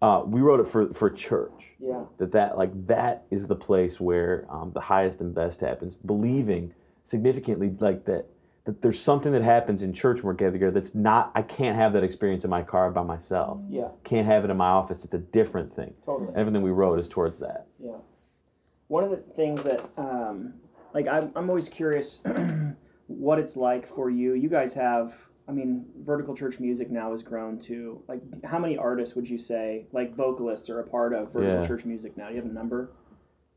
[0.00, 1.74] Uh, we wrote it for for church.
[1.78, 2.04] Yeah.
[2.18, 5.94] That that like that is the place where um, the highest and best happens.
[5.94, 8.26] Believing significantly like that
[8.68, 11.74] that there's something that happens in church when we're gathered together that's not I can't
[11.74, 13.60] have that experience in my car by myself.
[13.70, 13.88] Yeah.
[14.04, 15.06] Can't have it in my office.
[15.06, 15.94] It's a different thing.
[16.04, 16.34] Totally.
[16.36, 17.66] Everything we wrote is towards that.
[17.82, 17.96] Yeah.
[18.88, 20.52] One of the things that, um,
[20.92, 22.22] like, I'm, I'm always curious
[23.06, 24.34] what it's like for you.
[24.34, 28.76] You guys have, I mean, Vertical Church Music now has grown to, like, how many
[28.76, 31.66] artists would you say, like, vocalists are a part of Vertical Yeah.
[31.66, 32.28] Church Music now?
[32.28, 32.90] Do you have a number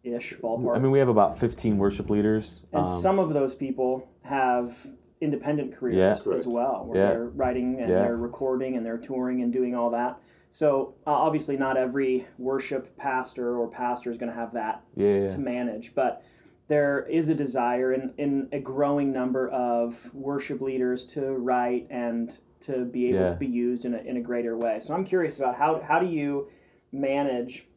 [0.05, 0.77] ish, ballpark?
[0.77, 2.65] I mean, we have about 15 worship leaders.
[2.71, 4.87] and um, some of those people have
[5.21, 6.33] independent careers Yeah.
[6.33, 7.09] as well, where Yeah.
[7.11, 7.99] they're writing and Yeah.
[8.03, 10.19] they're recording and they're touring and doing all that.
[10.49, 15.21] So uh, obviously, not every worship pastor or pastor is going to have that yeah,
[15.21, 16.21] yeah, to manage, but
[16.67, 22.39] there is a desire in, in a growing number of worship leaders to write and
[22.61, 23.27] to be able Yeah.
[23.29, 24.79] to be used in a, in a greater way.
[24.79, 26.47] So I'm curious about how, how do you
[26.91, 27.67] manage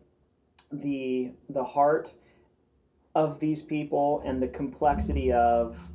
[0.72, 2.14] the the heart
[3.14, 5.90] of these people and the complexity of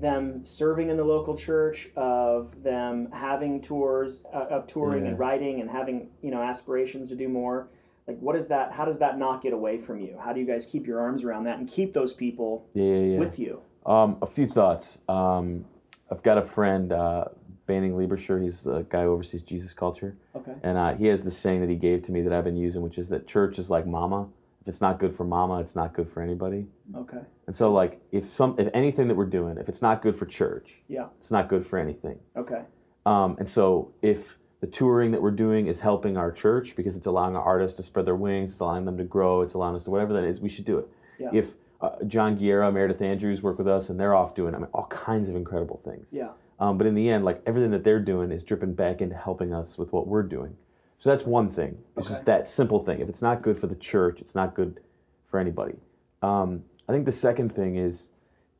[0.00, 5.60] them serving in the local church, of them having tours, uh, of touring and writing
[5.60, 7.68] and having you know aspirations to do more.
[8.06, 8.72] Like, what is that?
[8.72, 10.18] How does that not get away from you?
[10.22, 12.98] How do you guys keep your arms around that and keep those people yeah, yeah,
[12.98, 13.18] yeah.
[13.18, 13.62] with you?
[13.84, 15.00] Um, a few thoughts.
[15.08, 15.64] Um,
[16.10, 17.26] I've got a friend, uh,
[17.66, 18.40] Banning Liebscher.
[18.42, 20.16] He's the guy who oversees Jesus culture.
[20.34, 20.54] Okay.
[20.62, 22.82] And uh, he has this saying that he gave to me that I've been using,
[22.82, 24.28] which is that church is like mama.
[24.66, 26.66] If it's not good for mama, it's not good for anybody.
[26.92, 27.20] Okay.
[27.46, 30.26] And so, like, if some, if anything that we're doing, if it's not good for
[30.26, 31.06] church, Yeah.
[31.18, 32.18] it's not good for anything.
[32.36, 32.62] Okay.
[33.06, 37.06] Um, and so, if the touring that we're doing is helping our church because it's
[37.06, 39.84] allowing our artists to spread their wings, it's allowing them to grow, it's allowing us
[39.84, 40.88] to whatever that is, we should do it.
[41.20, 41.30] Yeah.
[41.32, 44.68] If uh, John Guerra, Meredith Andrews work with us, and they're off doing I mean,
[44.74, 46.08] all kinds of incredible things.
[46.10, 46.30] Yeah.
[46.58, 49.54] Um, but in the end, like everything that they're doing is dripping back into helping
[49.54, 50.56] us with what we're doing.
[50.98, 51.78] So that's one thing.
[51.96, 53.00] It's just that simple thing.
[53.00, 54.80] If it's not good for the church, it's not good
[55.26, 55.76] for anybody.
[56.22, 58.10] Um, I think the second thing is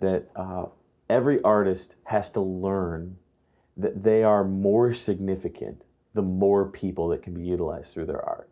[0.01, 0.67] that uh,
[1.09, 3.17] every artist has to learn
[3.77, 5.83] that they are more significant
[6.15, 8.49] the more people that can be utilized through their art.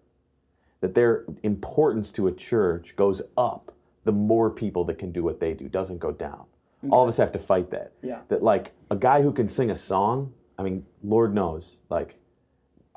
[0.81, 3.75] That their importance to a church goes up
[4.05, 6.45] the more people that can do what they do, doesn't go down.
[6.91, 7.93] All of us have to fight that.
[8.03, 8.21] Yeah.
[8.29, 12.17] That like a guy who can sing a song, I mean, Lord knows, like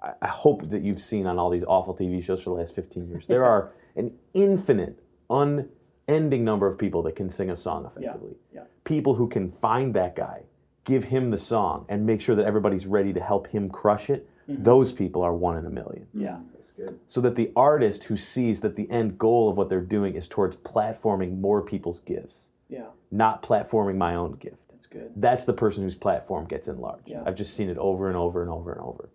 [0.02, 2.76] I, I hope that you've seen on all these awful TV shows for the last
[2.76, 3.28] 15 years.
[3.28, 8.36] There are an infinite, unending number of people that can sing a song effectively.
[8.54, 8.64] yeah.
[8.84, 10.44] People who can find that guy,
[10.86, 14.30] give him the song, and make sure that everybody's ready to help him crush it.
[14.50, 14.64] Mm-hmm.
[14.64, 16.08] Those people are one in a million.
[16.14, 16.40] Yeah.
[16.54, 17.00] That's good.
[17.08, 20.28] So that the artist who sees that the end goal of what they're doing is
[20.28, 22.86] towards platforming more people's gifts, Yeah.
[23.12, 25.12] not platforming my own gift That's good.
[25.18, 27.10] that's the person whose platform gets enlarged.
[27.10, 27.24] Yeah.
[27.26, 29.10] I've just seen it over and over and over and over.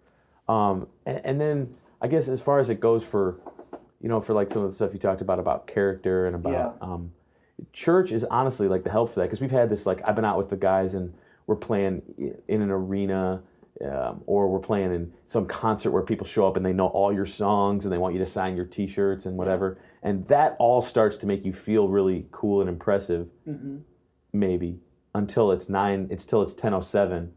[0.48, 3.38] Um, and, and then I guess as far as it goes for,
[4.00, 6.52] you know, for like some of the stuff you talked about about character and about
[6.52, 6.72] Yeah.
[6.86, 7.12] um,
[7.72, 10.24] church is honestly like the help for that because we've had this like I've been
[10.24, 11.14] out with the guys and
[11.46, 12.02] we're playing
[12.48, 13.42] in an arena.
[13.82, 17.12] Um, or we're playing in some concert where people show up and they know all
[17.12, 20.82] your songs and they want you to sign your T-shirts and whatever, and that all
[20.82, 23.28] starts to make you feel really cool and impressive
[24.32, 24.78] maybe
[25.14, 27.32] until it's nine it's till it's 1007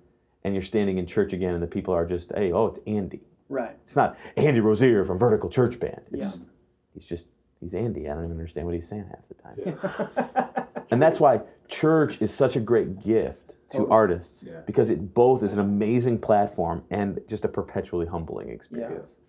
[0.45, 3.21] and you're standing in church again and the people are just hey oh it's andy
[3.49, 3.75] Right.
[3.83, 6.45] it's not andy rozier from vertical church band it's Yeah.
[6.93, 7.27] he's just
[7.59, 10.83] he's andy i don't even understand what he's saying half the time Yeah.
[10.91, 14.61] and that's why church is such a great gift to artists Yeah.
[14.67, 19.21] because it both is an amazing platform and just a perpetually humbling experience Yeah.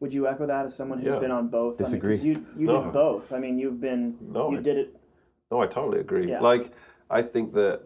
[0.00, 1.18] Would you echo that as someone who's Yeah.
[1.20, 1.76] been on both?
[1.76, 2.14] Disagree.
[2.18, 2.84] I mean, 'cause you you No.
[2.84, 3.34] did both.
[3.34, 4.96] I mean, you've been No, you I- did it.
[5.50, 6.26] No, I totally agree.
[6.30, 6.40] Yeah.
[6.40, 6.72] Like,
[7.10, 7.82] I think that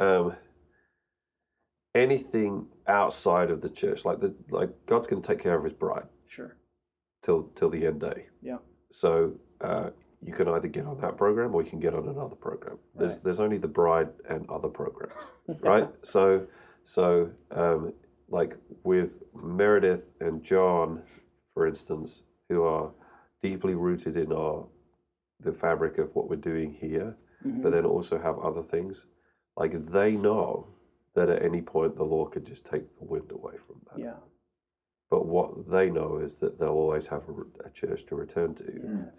[0.00, 0.34] um,
[1.94, 5.72] anything outside of the church, like the like God's going to take care of His
[5.74, 6.56] bride Sure.
[7.22, 8.26] till till the end day.
[8.40, 8.58] Yeah.
[8.90, 9.90] So uh,
[10.22, 12.78] you can either get on that program or you can get on another program.
[12.94, 15.14] There's there's only the bride and other programs,
[15.60, 15.88] right?
[16.02, 16.46] So
[16.84, 17.92] so um,
[18.28, 21.02] like with Meredith and John,
[21.54, 22.90] for instance, who are
[23.42, 24.66] deeply rooted in our
[25.40, 27.62] the fabric of what we're doing here, Mm-hmm.
[27.62, 29.04] but then also have other things.
[29.56, 30.68] Like they know
[31.14, 33.98] that at any point the law could just take the wind away from that.
[34.02, 34.14] Yeah.
[35.10, 38.64] But what they know is that they'll always have a, a church to return to,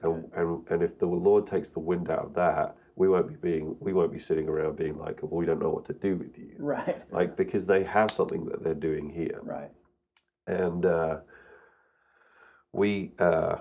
[0.04, 3.36] and, and and if the Lord takes the wind out of that, we won't be
[3.36, 6.16] being we won't be sitting around being like, well, we don't know what to do
[6.16, 7.04] with you, Right.
[7.12, 9.70] like because they have something that they're doing here, Right.
[10.48, 11.20] and uh,
[12.72, 13.58] we uh,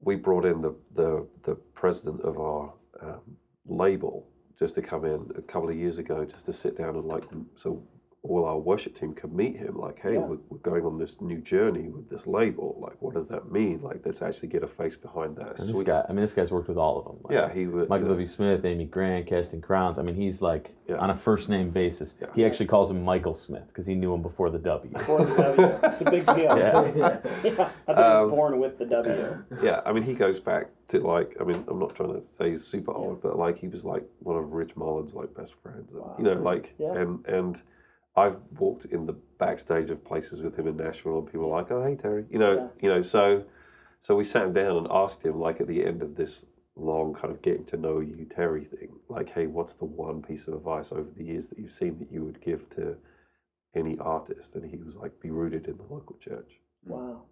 [0.00, 4.26] we brought in the the the president of our um, label
[4.60, 7.24] just to come in a couple of years ago just to sit down and like
[7.56, 7.82] so
[8.22, 10.18] all our worship team could meet him like hey Yeah.
[10.20, 13.80] we're, we're going on this new journey with this label like what does that mean
[13.82, 16.52] like let's actually get a face behind that and this guy i mean this guy's
[16.52, 18.26] worked with all of them Like, yeah he would Michael W.
[18.26, 19.98] Smith, Amy Grant, Casting Crowns.
[19.98, 20.96] I mean, he's like Yeah.
[20.96, 22.18] on a first name basis.
[22.34, 24.98] He actually calls him Michael Smith because he knew him before the W.
[24.98, 25.78] For the W.
[25.84, 26.36] It's a big deal.
[26.58, 26.92] Yeah.
[26.96, 27.06] Yeah.
[27.06, 27.60] I think he
[27.92, 29.44] Um, was born with the W.
[29.62, 32.50] yeah, I mean, he goes back to like, I mean, I'm not trying to say
[32.50, 35.90] he's super old, but like he was like one of Rich Mullins' like best friends,
[35.94, 36.92] and, you know, like, Yeah.
[36.94, 37.62] and and
[38.16, 41.70] I've walked in the backstage of places with him in Nashville, and people are like,
[41.70, 42.68] oh, hey Terry, you know, Yeah.
[42.82, 43.44] you know, so
[44.02, 47.12] so we sat him down and asked him like at the end of this long
[47.12, 50.54] kind of getting to know you Terry thing, like, hey, what's the one piece of
[50.54, 52.96] advice over the years that you've seen that you would give to
[53.74, 54.54] any artist?
[54.56, 57.22] And he was like, be rooted in the local church, Wow.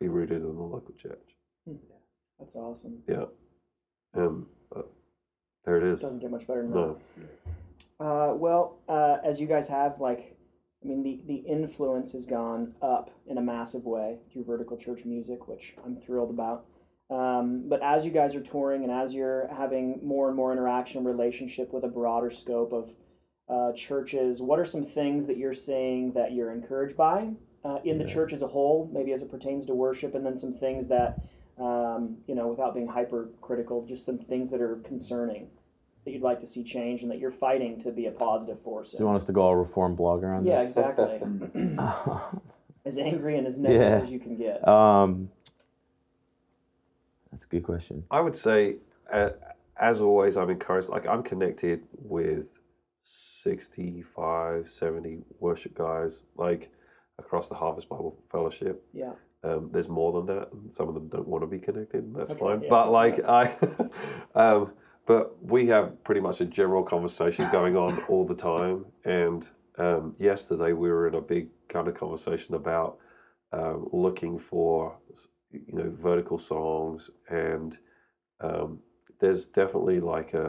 [0.00, 1.36] be rooted in the local church.
[2.38, 3.02] That's awesome.
[3.06, 3.26] Yeah.
[4.14, 4.82] Um, uh,
[5.64, 6.00] there it is.
[6.00, 6.96] Doesn't get much better than that.
[8.00, 10.36] Uh, well, uh, as you guys have, like,
[10.82, 15.04] I mean, the, the influence has gone up in a massive way through Vertical Church
[15.04, 16.66] Music, which I'm thrilled about.
[17.10, 21.04] Um, but as you guys are touring and as you're having more and more interaction,
[21.04, 22.94] relationship with a broader scope of
[23.48, 27.30] uh, churches, what are some things that you're seeing that you're encouraged by
[27.64, 30.36] uh, in the church as a whole, maybe as it pertains to worship, and then
[30.36, 31.18] some things that,
[31.58, 35.48] um, you know, without being hypercritical, just some things that are concerning
[36.08, 38.92] that you'd like to see change and that you're fighting to be a positive force.
[38.92, 40.50] Do you want us to go all reform blogger on this?
[40.50, 40.68] Yeah, this?
[40.68, 41.76] exactly.
[42.86, 43.98] as angry and as negative Yeah.
[43.98, 44.66] as you can get.
[44.66, 45.28] Um,
[47.30, 48.04] that's a good question.
[48.10, 48.76] I would say,
[49.12, 49.30] uh,
[49.76, 50.88] as always, I'm encouraged.
[50.88, 52.58] Like, I'm connected with
[53.02, 56.70] 65, 70 worship guys, like,
[57.18, 58.82] across the Harvest Bible Fellowship.
[58.94, 59.12] yeah.
[59.44, 62.32] Um, there's more than that, and some of them don't want to be connected, that's
[62.32, 62.62] Okay, fine.
[62.62, 62.68] yeah.
[62.70, 63.54] But, like, I.
[64.34, 64.72] um,
[65.08, 69.42] but we have pretty much a general conversation going on all the time, and
[69.88, 72.98] Um, yesterday we were in a big kind of conversation about
[73.58, 74.98] um, looking for
[75.68, 77.78] you know vertical songs and
[78.40, 78.80] um,
[79.20, 80.46] there's definitely like a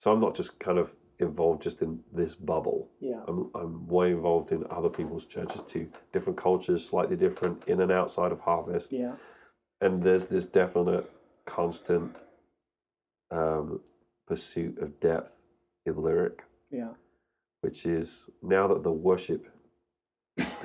[0.00, 2.80] so I'm not just kind of involved just in this bubble.
[3.00, 3.22] Yeah.
[3.28, 7.92] I'm, I'm way involved in other people's churches too, different cultures, slightly different in and
[8.00, 8.92] outside of Harvest.
[8.92, 9.14] Yeah.
[9.80, 11.10] And there's this definite
[11.44, 12.16] constant
[13.30, 13.80] um,
[14.26, 15.40] pursuit of depth
[15.86, 16.94] in lyric, Yeah.
[17.60, 19.46] which is now that the worship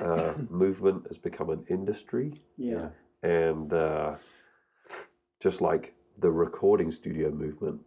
[0.00, 2.90] uh, movement has become an industry, Yeah.
[3.22, 4.16] and uh,
[5.40, 7.80] just like the recording studio movement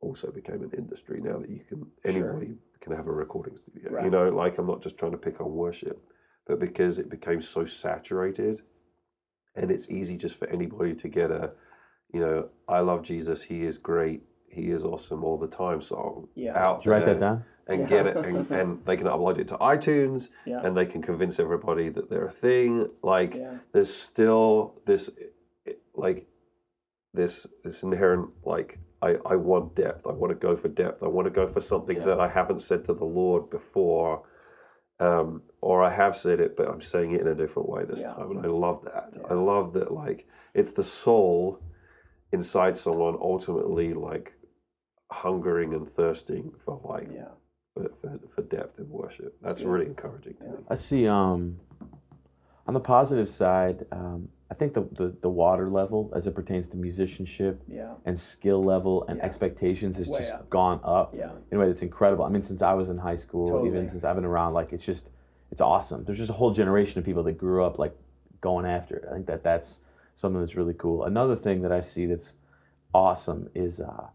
[0.00, 2.30] also became an industry now that you can Sure.
[2.32, 4.04] anybody can have a recording studio Right.
[4.04, 6.00] you know like i'm not just trying to pick on worship
[6.46, 8.62] but because it became so saturated
[9.56, 11.52] and it's easy just for anybody to get a
[12.12, 16.28] you know i love jesus he is great he is awesome all the time song
[16.34, 16.56] Yeah.
[16.58, 17.44] out Did you write that down?
[17.66, 17.86] and Yeah.
[17.86, 20.60] get it and, and they can upload it to itunes Yeah.
[20.64, 23.58] and they can convince everybody that they're a thing like Yeah.
[23.72, 25.10] there's still this
[25.94, 26.26] like
[27.12, 30.08] this this inherent like I, I want depth.
[30.08, 31.04] I want to go for depth.
[31.04, 32.04] I want to go for something Yeah.
[32.06, 34.24] that I haven't said to the Lord before,
[34.98, 38.00] um, or I have said it, but I'm saying it in a different way this
[38.00, 38.14] Yeah.
[38.14, 38.32] time.
[38.32, 39.14] And I love that.
[39.16, 39.22] Yeah.
[39.30, 39.92] I love that.
[39.92, 41.60] Like it's the soul
[42.32, 44.34] inside someone ultimately like
[45.10, 47.28] hungering and thirsting for like Yeah.
[47.74, 49.36] for, for, for depth in worship.
[49.40, 49.68] That's good.
[49.70, 50.50] really encouraging to Yeah.
[50.52, 50.58] me.
[50.68, 51.06] I see.
[51.08, 51.60] Um,
[52.66, 56.68] on the positive side, um, I think the, the the water level as it pertains
[56.68, 57.94] to musicianship Yeah.
[58.04, 59.24] and skill level and Yeah.
[59.24, 60.50] expectations has Way just up.
[60.50, 61.32] gone up Yeah.
[61.50, 62.24] in a way that's incredible.
[62.24, 63.68] I mean, since I was in high school, Totally.
[63.70, 65.10] even since I've been around, like it's just
[65.50, 66.04] it's awesome.
[66.04, 67.96] There's just a whole generation of people that grew up like
[68.42, 69.06] going after it.
[69.10, 69.80] I think that that's
[70.18, 71.04] something that's really cool.
[71.04, 72.34] Another thing that I see that's
[72.92, 74.08] awesome is uh,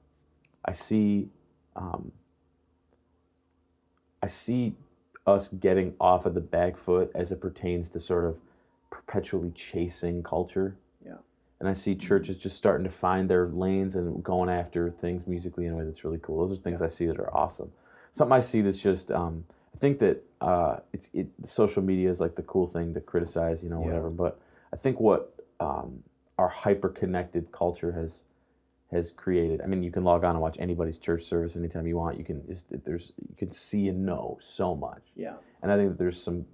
[0.65, 1.29] I see
[1.77, 2.11] um,
[4.21, 4.75] I see
[5.25, 8.41] us getting off of the back foot as it pertains to sort of
[8.89, 10.75] perpetually chasing culture.
[11.05, 11.15] Yeah.
[11.61, 15.65] And I see churches just starting to find their lanes and going after things musically
[15.65, 16.45] in a way that's really cool.
[16.45, 17.71] Those are things I see that are awesome.
[18.11, 21.27] Something I see that's just, um, I think that uh, it's it.
[21.45, 23.85] Social media is like the cool thing to criticize, you know, Yeah.
[23.85, 24.09] whatever.
[24.09, 24.39] But
[24.73, 26.03] I think what um,
[26.37, 28.23] our hyper connected culture has
[28.91, 29.59] has created.
[29.61, 32.17] I mean, you can log on and watch anybody's church service anytime you want.
[32.17, 35.01] You can just there's you can see and know so much.
[35.15, 35.35] Yeah.
[35.63, 36.45] And I think that there's some,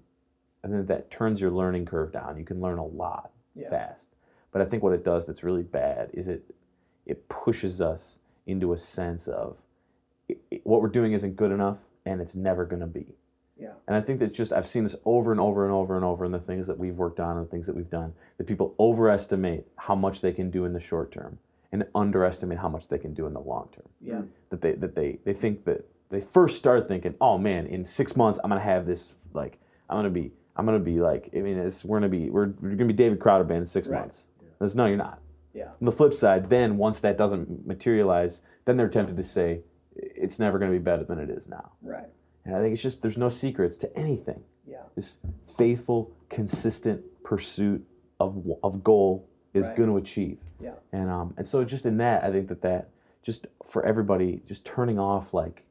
[0.64, 2.38] I think that turns your learning curve down.
[2.38, 3.70] You can learn a lot Yeah.
[3.70, 4.10] fast.
[4.52, 6.44] But I think what it does that's really bad is it,
[7.06, 9.64] it pushes us into a sense of
[10.30, 13.16] it, it- what we're doing isn't good enough and it's never going to be.
[13.60, 13.74] Yeah.
[13.88, 16.24] And I think that just I've seen this over and over and over and over
[16.26, 18.74] in the things that we've worked on and the things that we've done that people
[18.80, 21.40] overestimate how much they can do in the short term
[21.72, 24.22] and underestimate how much they can do in the long term Yeah.
[24.50, 28.16] that they that they they think that they first start thinking, oh man, in six
[28.16, 31.58] months I'm gonna have this like I'm gonna be I'm gonna be like I mean
[31.58, 34.00] it's we're gonna be we're, we're gonna be David Crowder band in six Right.
[34.00, 34.28] months.
[34.62, 35.20] It's, no, you're not.
[35.54, 35.70] Yeah.
[35.80, 39.62] On the flip side, then once that doesn't materialize, then they're tempted to say
[39.96, 41.72] it's never gonna be better than it is now.
[41.82, 42.08] Right.
[42.50, 44.44] And I think it's just there's no secrets to anything.
[44.66, 44.84] Yeah.
[44.96, 47.86] This faithful, consistent pursuit
[48.20, 49.78] of of goal is Right.
[49.78, 50.40] going to achieve.
[50.60, 50.74] Yeah.
[50.92, 52.90] And um and so just in that, I think that that
[53.22, 55.64] just for everybody, just turning off like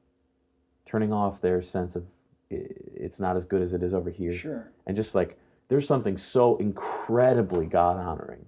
[0.86, 2.06] turning off their sense of
[2.50, 4.70] it's not as good as it is over here, Sure.
[4.86, 5.36] and just like
[5.68, 8.46] there's something so incredibly God honoring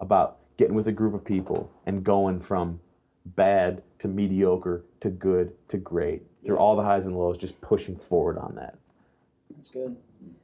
[0.00, 2.80] about getting with a group of people and going from
[3.26, 7.96] bad to mediocre to good to great through all the highs and lows, just pushing
[7.96, 8.76] forward on that.
[9.50, 9.96] That's good.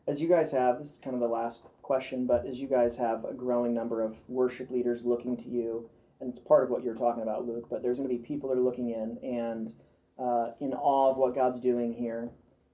[0.06, 2.96] As you guys have, this is kind of the last question, but as you guys
[2.98, 5.88] have a growing number of worship leaders looking to you,
[6.20, 8.48] and it's part of what you're talking about, Luke, but there's going to be people
[8.48, 9.72] that are looking in and
[10.18, 12.30] uh, in awe of what God's doing here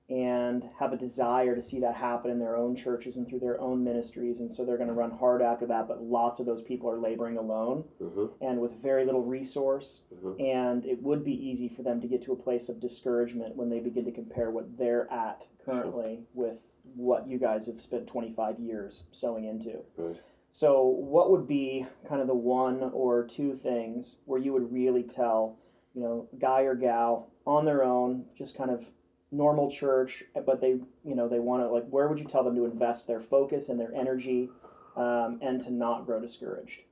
[0.08, 3.60] and have a desire to see that happen in their own churches and through their
[3.60, 4.38] own ministries.
[4.38, 6.98] And so they're going to run hard after that, but lots of those people are
[6.98, 8.26] laboring alone mm-hmm.
[8.40, 10.02] and with very little resource.
[10.14, 10.40] Mm-hmm.
[10.40, 13.68] And it would be easy for them to get to a place of discouragement when
[13.68, 18.60] they begin to compare what they're at currently with what you guys have spent 25
[18.60, 19.80] years sowing into.
[19.96, 20.20] Right.
[20.52, 25.02] So, what would be kind of the one or two things where you would really
[25.02, 25.58] tell,
[25.92, 28.92] you know, guy or gal on their own, just kind of
[29.30, 32.54] normal church, but they, you know, they want to like, where would you tell them
[32.56, 34.50] to invest their focus and their energy,
[34.96, 36.84] um, and to not grow discouraged?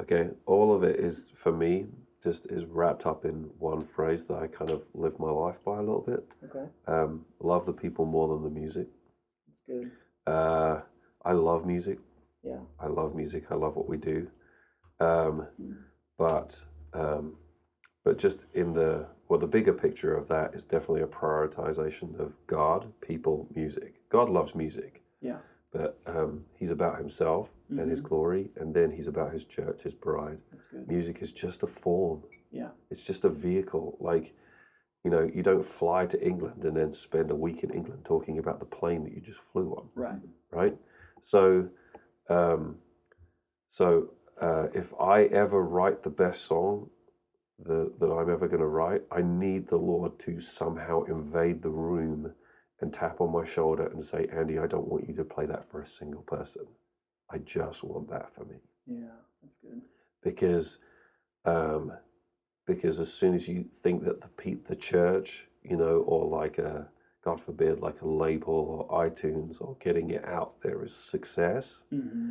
[0.00, 1.86] Okay, all of it is for me
[2.22, 5.76] just is wrapped up in one phrase that I kind of live my life by
[5.78, 6.24] a little bit.
[6.44, 8.88] Okay, Um, love the people more than the music.
[9.46, 9.90] that's good.
[10.26, 10.82] Uh,
[11.24, 11.98] I love music.
[12.42, 13.44] Yeah, I love music.
[13.50, 14.30] I love what we do.
[15.00, 15.46] Um,
[16.18, 16.62] but
[16.92, 17.36] um,
[18.04, 22.36] but just in the well, the bigger picture of that is definitely a prioritization of
[22.48, 23.94] God, people, music.
[24.08, 25.38] God loves music, Yeah.
[25.72, 29.94] but um, He's about Himself and His glory, and then He's about His church, His
[29.94, 30.38] bride.
[30.50, 30.88] That's good.
[30.88, 32.24] Music is just a form.
[32.50, 32.70] Yeah.
[32.90, 33.96] It's just a vehicle.
[34.00, 34.34] Like,
[35.04, 38.36] you know, you don't fly to England and then spend a week in England talking
[38.36, 40.20] about the plane that you just flew on, Right.
[40.50, 40.76] right?
[41.22, 41.68] So,
[42.28, 42.78] um,
[43.68, 44.10] so
[44.40, 46.90] uh, if I ever write the best song
[47.64, 51.70] the, that I'm ever going to write, I need the Lord to somehow invade the
[51.70, 52.32] room
[52.80, 55.70] and tap on my shoulder and say, Andy, I don't want you to play that
[55.70, 56.66] for a single person.
[57.30, 58.56] I just want that for me
[58.86, 59.16] Yeah.
[59.42, 59.82] That's good.
[60.22, 60.78] because
[61.44, 61.92] um,
[62.66, 66.58] because as soon as you think that the pe- the church, you know, or like
[66.58, 66.88] a
[67.24, 72.30] God forbid, like a label or iTunes or getting it out there is success, Mm-hmm.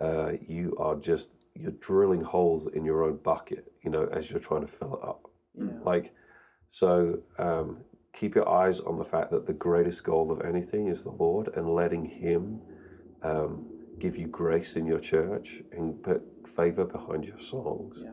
[0.00, 1.30] uh, you are just
[1.60, 5.08] you're drilling holes in your own bucket, you know, as you're trying to fill it
[5.08, 5.30] up.
[5.54, 5.78] Yeah.
[5.84, 6.14] Like,
[6.70, 7.78] so um,
[8.12, 11.48] keep your eyes on the fact that the greatest goal of anything is the Lord
[11.56, 12.60] and letting Him
[13.22, 13.66] um,
[13.98, 17.98] give you grace in your church and put favor behind your songs.
[18.02, 18.10] Yeah.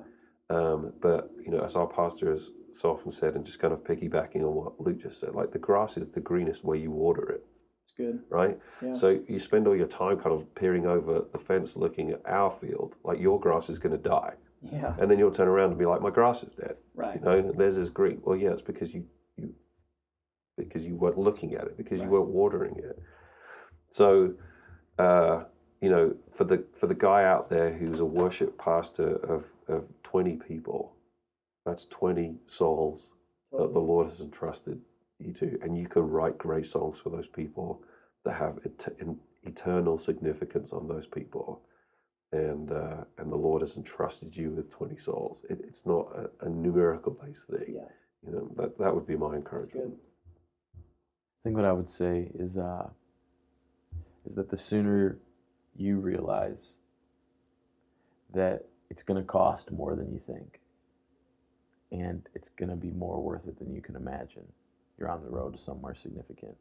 [0.49, 3.83] Um, but, you know, as our pastor has so often said, and just kind of
[3.83, 7.29] piggybacking on what Luke just said, like the grass is the greenest where you water
[7.29, 7.45] it
[7.83, 8.21] It's good.
[8.29, 8.57] right?
[8.81, 8.93] Yeah.
[8.93, 12.49] So you spend all your time kind of peering over the fence looking at our
[12.49, 14.33] field, like your grass is going to die.
[14.61, 14.95] Yeah.
[14.97, 16.77] And then you'll turn around and be like, my grass is dead.
[16.95, 17.15] Right.
[17.15, 18.21] You know, theirs is green.
[18.23, 19.05] Well, yeah, it's because you,
[19.35, 19.53] you
[20.57, 22.97] because you weren't looking at it, because you weren't watering it.
[23.91, 24.35] So,
[24.97, 25.43] uh,
[25.81, 29.89] you know, for the for the guy out there who's a worship pastor of, of
[30.03, 30.95] 20 people,
[31.65, 33.13] that's 20 souls
[33.51, 34.79] that the Lord has entrusted
[35.25, 37.83] you to, and you can write great songs for those people
[38.25, 41.61] that have et- in- eternal significance on those people,
[42.31, 45.41] and uh, and the Lord has entrusted you with twenty souls.
[45.49, 47.75] It, it's not a, a numerical based thing.
[47.75, 47.89] Yeah.
[48.25, 49.89] You know that that would be my That's encouragement.
[49.89, 49.97] good.
[50.75, 52.89] I think what I would say is uh,
[54.25, 55.17] is that the sooner
[55.75, 56.75] you realize
[58.33, 60.61] that it's going to cost more than you think,
[61.91, 64.45] and it's going to be more worth it than you can imagine,
[64.97, 66.55] you're on the road to somewhere significant.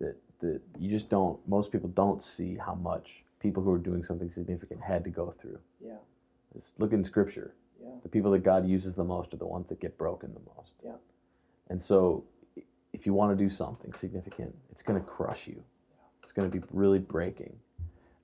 [0.00, 1.38] That that you just don't.
[1.48, 5.34] Most people don't see how much people who are doing something significant had to go
[5.40, 5.58] through.
[5.84, 5.96] Yeah.
[6.52, 7.54] Just look in Scripture.
[7.82, 7.90] Yeah.
[8.02, 10.76] The people that God uses the most are the ones that get broken the most.
[10.84, 10.96] Yeah.
[11.68, 12.24] And so,
[12.92, 15.62] if you want to do something significant, it's going to crush you.
[15.90, 16.06] Yeah.
[16.22, 17.56] It's going to be really breaking.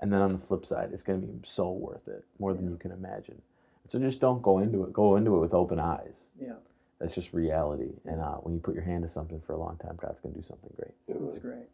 [0.00, 2.70] And then on the flip side, it's going to be so worth it, more than
[2.70, 3.42] you can imagine.
[3.86, 4.92] So just don't go into it.
[4.92, 6.28] Go into it with open eyes.
[6.40, 6.54] Yeah.
[7.00, 7.92] That's just reality.
[8.04, 10.34] And uh, when you put your hand to something for a long time, God's going
[10.34, 10.92] to do something great.
[11.08, 11.64] That's great.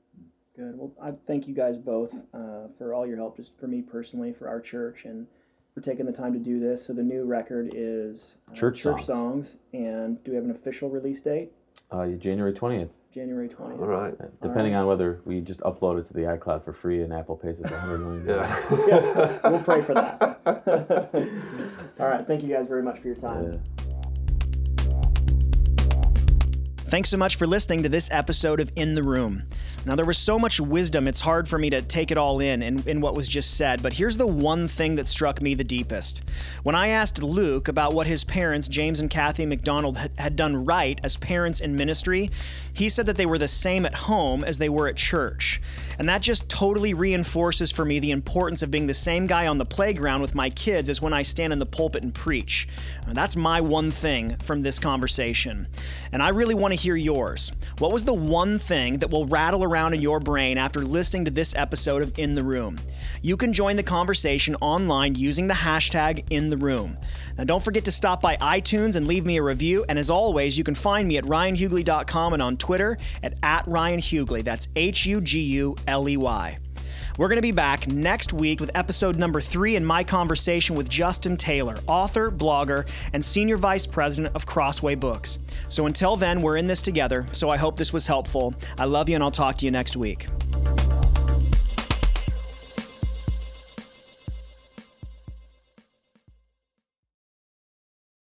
[0.56, 0.78] Good.
[0.78, 4.32] Well, I thank you guys both uh, for all your help, just for me personally,
[4.32, 5.26] for our church, and
[5.74, 6.86] for taking the time to do this.
[6.86, 9.04] So the new record is uh, Church Songs.
[9.04, 9.58] songs.
[9.72, 11.50] And do we have an official release date?
[11.90, 13.80] Uh, January 20th, January 20th.
[13.80, 14.14] All right.
[14.18, 17.36] uh, depending on whether we just upload it to the iCloud for free and Apple
[17.36, 18.26] pays us 100 million.
[18.26, 18.62] Yeah.
[18.88, 20.40] Yeah, we'll pray for that.
[22.00, 22.26] all right.
[22.26, 23.52] Thank you guys very much for your time.
[23.52, 23.75] Yeah.
[26.88, 29.42] Thanks so much for listening to this episode of In the Room.
[29.86, 32.62] Now, there was so much wisdom, it's hard for me to take it all in,
[32.62, 35.64] in in what was just said, but here's the one thing that struck me the
[35.64, 36.22] deepest.
[36.62, 40.98] When I asked Luke about what his parents, James and Kathy MacDonald, had, done right
[41.02, 42.30] as parents in ministry,
[42.72, 45.60] he said that they were the same at home as they were at church.
[45.98, 49.58] And that just totally reinforces for me the importance of being the same guy on
[49.58, 52.68] the playground with my kids as when I stand in the pulpit and preach.
[53.06, 55.68] Uh, That's my one thing from this conversation.
[56.12, 57.52] And I really want to hear yours.
[57.78, 61.30] What was the one thing that will rattle around in your brain after listening to
[61.30, 62.78] this episode of In the Room?
[63.22, 66.96] You can join the conversation online using the hashtag In the Room.
[67.36, 69.84] Now, don't forget to stop by iTunes and leave me a review.
[69.88, 73.66] And as always, you can find me at ryanhuguley.com and on Twitter at, at.
[73.66, 76.58] That's H U G U L E Y.
[77.18, 80.88] We're going to be back next week with episode number three in my conversation with
[80.88, 85.38] Justin Taylor, author, blogger, and senior vice president of Crossway Books.
[85.68, 88.54] So until then, we're in this together, so I hope this was helpful.
[88.78, 90.26] I love you, and I'll talk to you next week.